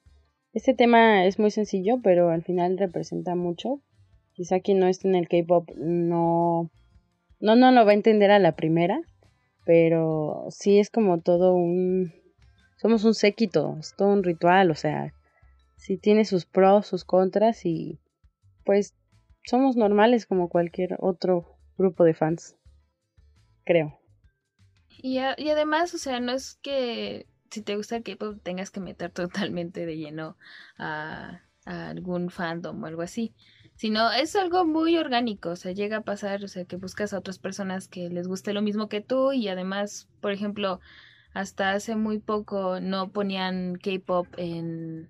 [0.54, 3.82] este tema es muy sencillo, pero al final representa mucho.
[4.34, 6.72] Quizá quien no esté en el K-pop no,
[7.40, 9.02] no, no lo va a entender a la primera,
[9.66, 12.14] pero sí es como todo un,
[12.78, 15.14] somos un séquito, es todo un ritual, o sea,
[15.76, 18.00] sí tiene sus pros, sus contras y
[18.64, 18.96] pues
[19.44, 22.56] somos normales como cualquier otro grupo de fans,
[23.66, 24.00] creo.
[25.02, 28.80] Y, y además, o sea, no es que si te gusta el K-pop tengas que
[28.80, 30.38] meter totalmente de lleno
[30.78, 33.34] a, a, algún fandom o algo así.
[33.76, 37.20] Sino es algo muy orgánico, o sea, llega a pasar, o sea, que buscas a
[37.20, 40.82] otras personas que les guste lo mismo que tú y además, por ejemplo,
[41.34, 45.10] hasta hace muy poco no ponían K-pop en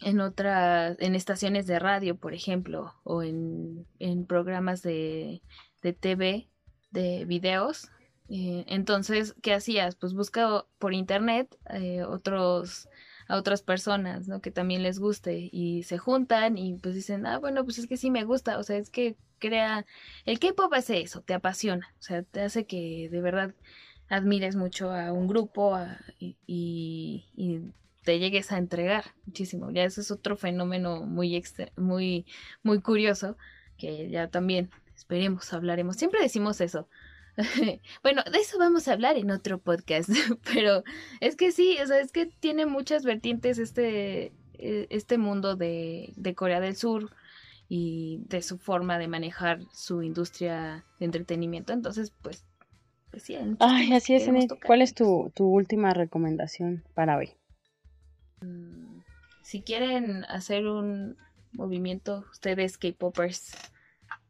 [0.00, 5.42] en otras, en estaciones de radio, por ejemplo, o en, en programas de,
[5.82, 6.48] de TV,
[6.90, 7.90] de videos.
[8.30, 9.96] Eh, entonces, ¿qué hacías?
[9.96, 12.88] Pues busca por internet eh, otros
[13.28, 14.40] a otras personas, ¿no?
[14.40, 17.96] Que también les guste y se juntan y pues dicen, ah, bueno, pues es que
[17.96, 19.86] sí me gusta, o sea, es que crea,
[20.26, 23.54] el K-pop hace eso, te apasiona, o sea, te hace que de verdad
[24.08, 25.78] admires mucho a un grupo
[26.18, 27.60] y, y,
[28.02, 29.70] te llegues a entregar muchísimo.
[29.70, 31.42] Ya eso es otro fenómeno muy,
[31.76, 32.26] muy,
[32.62, 33.36] muy curioso
[33.76, 35.96] que ya también esperemos hablaremos.
[35.96, 36.88] Siempre decimos eso.
[38.02, 40.08] bueno, de eso vamos a hablar en otro podcast,
[40.52, 40.82] pero
[41.20, 46.12] es que sí, o sea, es que tiene muchas vertientes este, e, este mundo de,
[46.16, 47.10] de Corea del Sur
[47.68, 51.72] y de su forma de manejar su industria de entretenimiento.
[51.72, 52.44] Entonces, pues,
[53.10, 53.36] pues sí.
[53.60, 54.28] Ay, así es,
[54.66, 57.30] ¿Cuál es tu, tu última recomendación para hoy?
[58.40, 59.00] Mm,
[59.42, 61.16] si quieren hacer un
[61.52, 63.52] movimiento, ustedes K-Popers,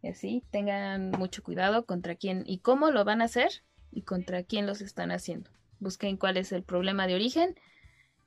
[0.02, 4.42] y así, tengan mucho cuidado contra quién y cómo lo van a hacer y contra
[4.42, 5.50] quién los están haciendo.
[5.78, 7.54] Busquen cuál es el problema de origen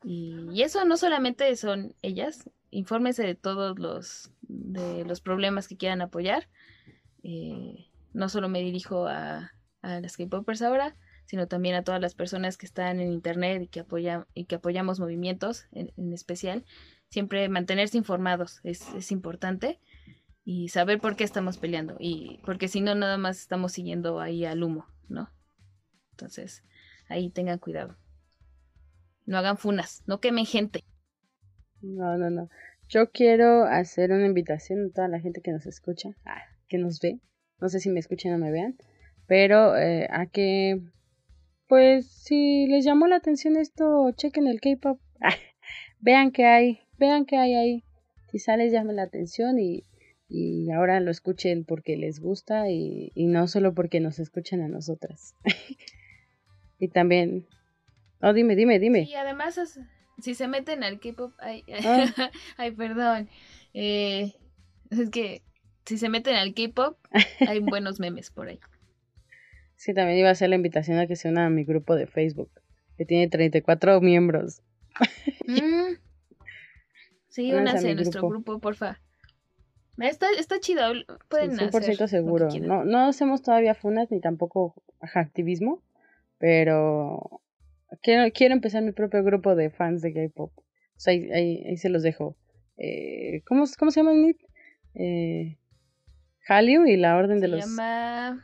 [0.04, 6.02] y, eso no solamente son ellas, infórmense de todos los, de los problemas que quieran
[6.02, 6.48] apoyar.
[7.24, 10.96] Eh, no solo me dirijo a, a las K-Popers ahora,
[11.26, 14.56] sino también a todas las personas que están en internet y que apoyan y que
[14.56, 16.66] apoyamos movimientos en, especial
[17.10, 19.80] siempre mantenerse informados es, es, importante
[20.44, 24.46] y saber por qué estamos peleando y porque si no nada más estamos siguiendo ahí
[24.46, 25.30] al humo no
[26.12, 26.64] entonces
[27.10, 27.98] ahí tengan cuidado.
[29.26, 30.84] No hagan funas no quemen gente.
[31.82, 32.50] No no no.
[32.90, 37.00] Yo quiero hacer una invitación a toda la gente que nos escucha ah, que nos
[37.00, 37.20] ve.
[37.60, 38.78] No sé si me escuchan o me vean
[39.28, 40.82] pero eh, a que
[41.68, 45.00] pues si les llamó la atención esto, chequen el K-pop.
[46.00, 47.84] vean que hay, vean que hay ahí.
[48.30, 49.84] Quizá les llame la atención y,
[50.36, 54.68] y ahora lo escuchen porque les gusta y, y no solo porque nos escuchan a
[54.68, 55.36] nosotras.
[56.80, 57.46] y también...
[58.20, 59.04] Oh, dime, dime, dime.
[59.04, 59.60] Y además,
[60.20, 61.34] si se meten al K-pop...
[61.38, 62.76] Ay, ay, ah.
[62.76, 63.30] perdón.
[63.76, 64.34] Eh,
[64.90, 65.44] es que
[65.86, 66.98] si se meten al K-pop,
[67.48, 68.60] hay buenos memes por ahí.
[69.76, 72.08] Sí, también iba a hacer la invitación a que se una a mi grupo de
[72.08, 72.50] Facebook,
[72.98, 74.64] que tiene 34 miembros.
[75.46, 75.94] Mm.
[77.28, 79.00] Sí, únase a, nuestro grupo, porfa.
[79.98, 80.82] Está, está chido,
[81.30, 82.50] pueden sí, 100% seguro.
[82.62, 85.84] No, no hacemos todavía funas ni tampoco activismo,
[86.40, 87.42] pero
[88.02, 90.52] quiero, quiero empezar mi propio grupo de fans de K-pop.
[90.58, 92.36] O sea, ahí, ahí, se los dejo.
[92.78, 94.38] Eh, ¿cómo, ¿Cómo se llama, Nit?
[94.96, 95.58] Eh,
[96.48, 97.66] Hallyu y la Orden de los...
[97.66, 98.44] llama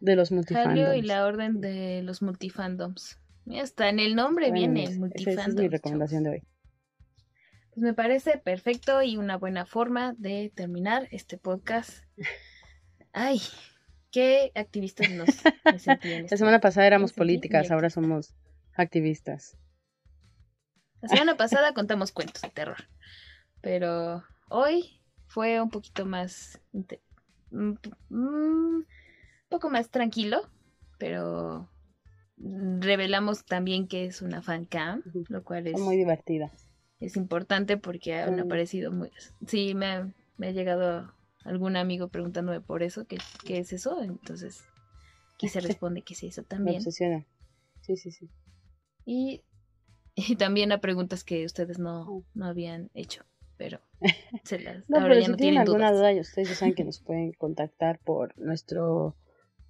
[0.00, 0.96] de los multifandoms.
[0.96, 3.18] y la orden de los multifandoms.
[3.60, 5.26] Hasta en el nombre viene multifandoms.
[5.26, 6.42] Esa es mi recomendación de hoy.
[7.70, 12.04] Pues me parece perfecto y una buena forma de terminar este podcast.
[13.12, 13.40] Ay,
[14.10, 15.28] qué activistas nos,
[16.30, 18.34] La semana pasada éramos políticas, ahora somos
[18.74, 19.56] activistas.
[21.00, 22.88] La semana pasada contamos cuentos de terror,
[23.60, 26.60] pero hoy fue un poquito más
[29.48, 30.42] poco más tranquilo,
[30.98, 31.68] pero
[32.36, 36.50] revelamos también que es una fan cam, lo cual es muy divertida.
[37.00, 39.10] Es importante porque han aparecido muy...
[39.46, 41.12] Sí, me ha, me ha llegado
[41.44, 44.02] algún amigo preguntándome por eso, ¿qué, qué es eso?
[44.02, 44.64] Entonces,
[45.34, 46.74] aquí se responde que es eso también.
[46.74, 47.26] Me obsesiona.
[47.80, 48.30] Sí, sí, sí.
[49.06, 49.42] Y,
[50.14, 53.24] y, también a preguntas que ustedes no, no habían hecho,
[53.56, 53.80] pero
[54.44, 54.88] se las...
[54.88, 59.16] no, pero si tienen alguna duda, ustedes saben que nos pueden contactar por nuestro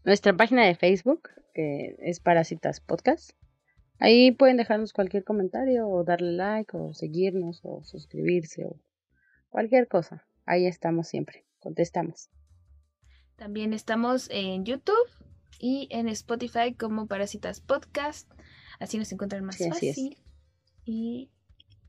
[0.05, 3.33] nuestra página de Facebook, que es Parasitas Podcast.
[4.01, 8.81] Ahí pueden dejarnos cualquier comentario o darle like o seguirnos o suscribirse o
[9.51, 10.27] cualquier cosa.
[10.47, 12.31] Ahí estamos siempre, contestamos.
[13.37, 15.09] También estamos en YouTube
[15.59, 18.31] y en Spotify como Parasitas Podcast.
[18.79, 20.17] Así nos encuentran más fácil.
[20.87, 21.31] Y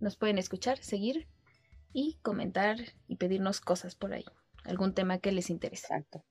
[0.01, 1.27] nos pueden escuchar, seguir
[1.93, 4.25] y comentar y pedirnos cosas por ahí.
[4.65, 5.87] Algún tema que les interese.
[5.87, 6.25] Exacto.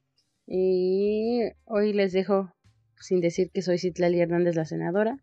[0.46, 2.52] Y hoy les dejo,
[2.98, 5.22] sin decir que soy Citlali Hernández, la senadora,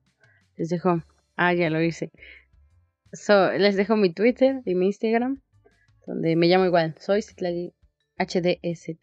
[0.57, 1.03] les dejo,
[1.35, 2.11] ah, ya lo hice.
[3.57, 5.41] les dejo mi Twitter y mi Instagram,
[6.05, 7.73] donde me llamo igual, soy Citlali
[8.17, 8.97] HDZ.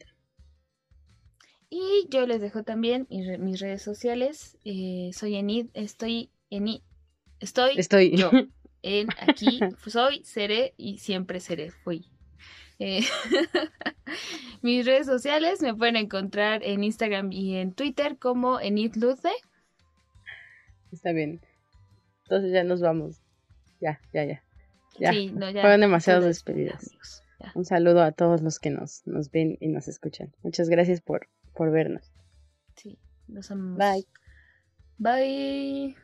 [1.70, 4.58] Y yo les dejo también mis, redes sociales.
[4.64, 6.68] Eh, soy Enid, estoy en
[7.40, 8.30] estoy, estoy yo.
[8.86, 11.70] En aquí soy, seré y siempre seré.
[11.70, 12.04] Fui.
[12.78, 13.00] Eh,
[14.62, 19.30] mis redes sociales me pueden encontrar en Instagram y en Twitter como Enidluce.
[20.94, 21.40] Está bien.
[22.24, 23.20] Entonces ya nos vamos.
[23.80, 24.42] Ya, ya, ya.
[24.98, 25.12] ya.
[25.12, 26.90] Fueron demasiadas despedidas.
[27.54, 30.32] Un saludo a todos los que nos, nos ven y nos escuchan.
[30.42, 32.12] Muchas gracias por, por vernos.
[32.76, 33.78] Sí, los amamos.
[33.78, 34.06] Bye.
[34.98, 35.96] Bye.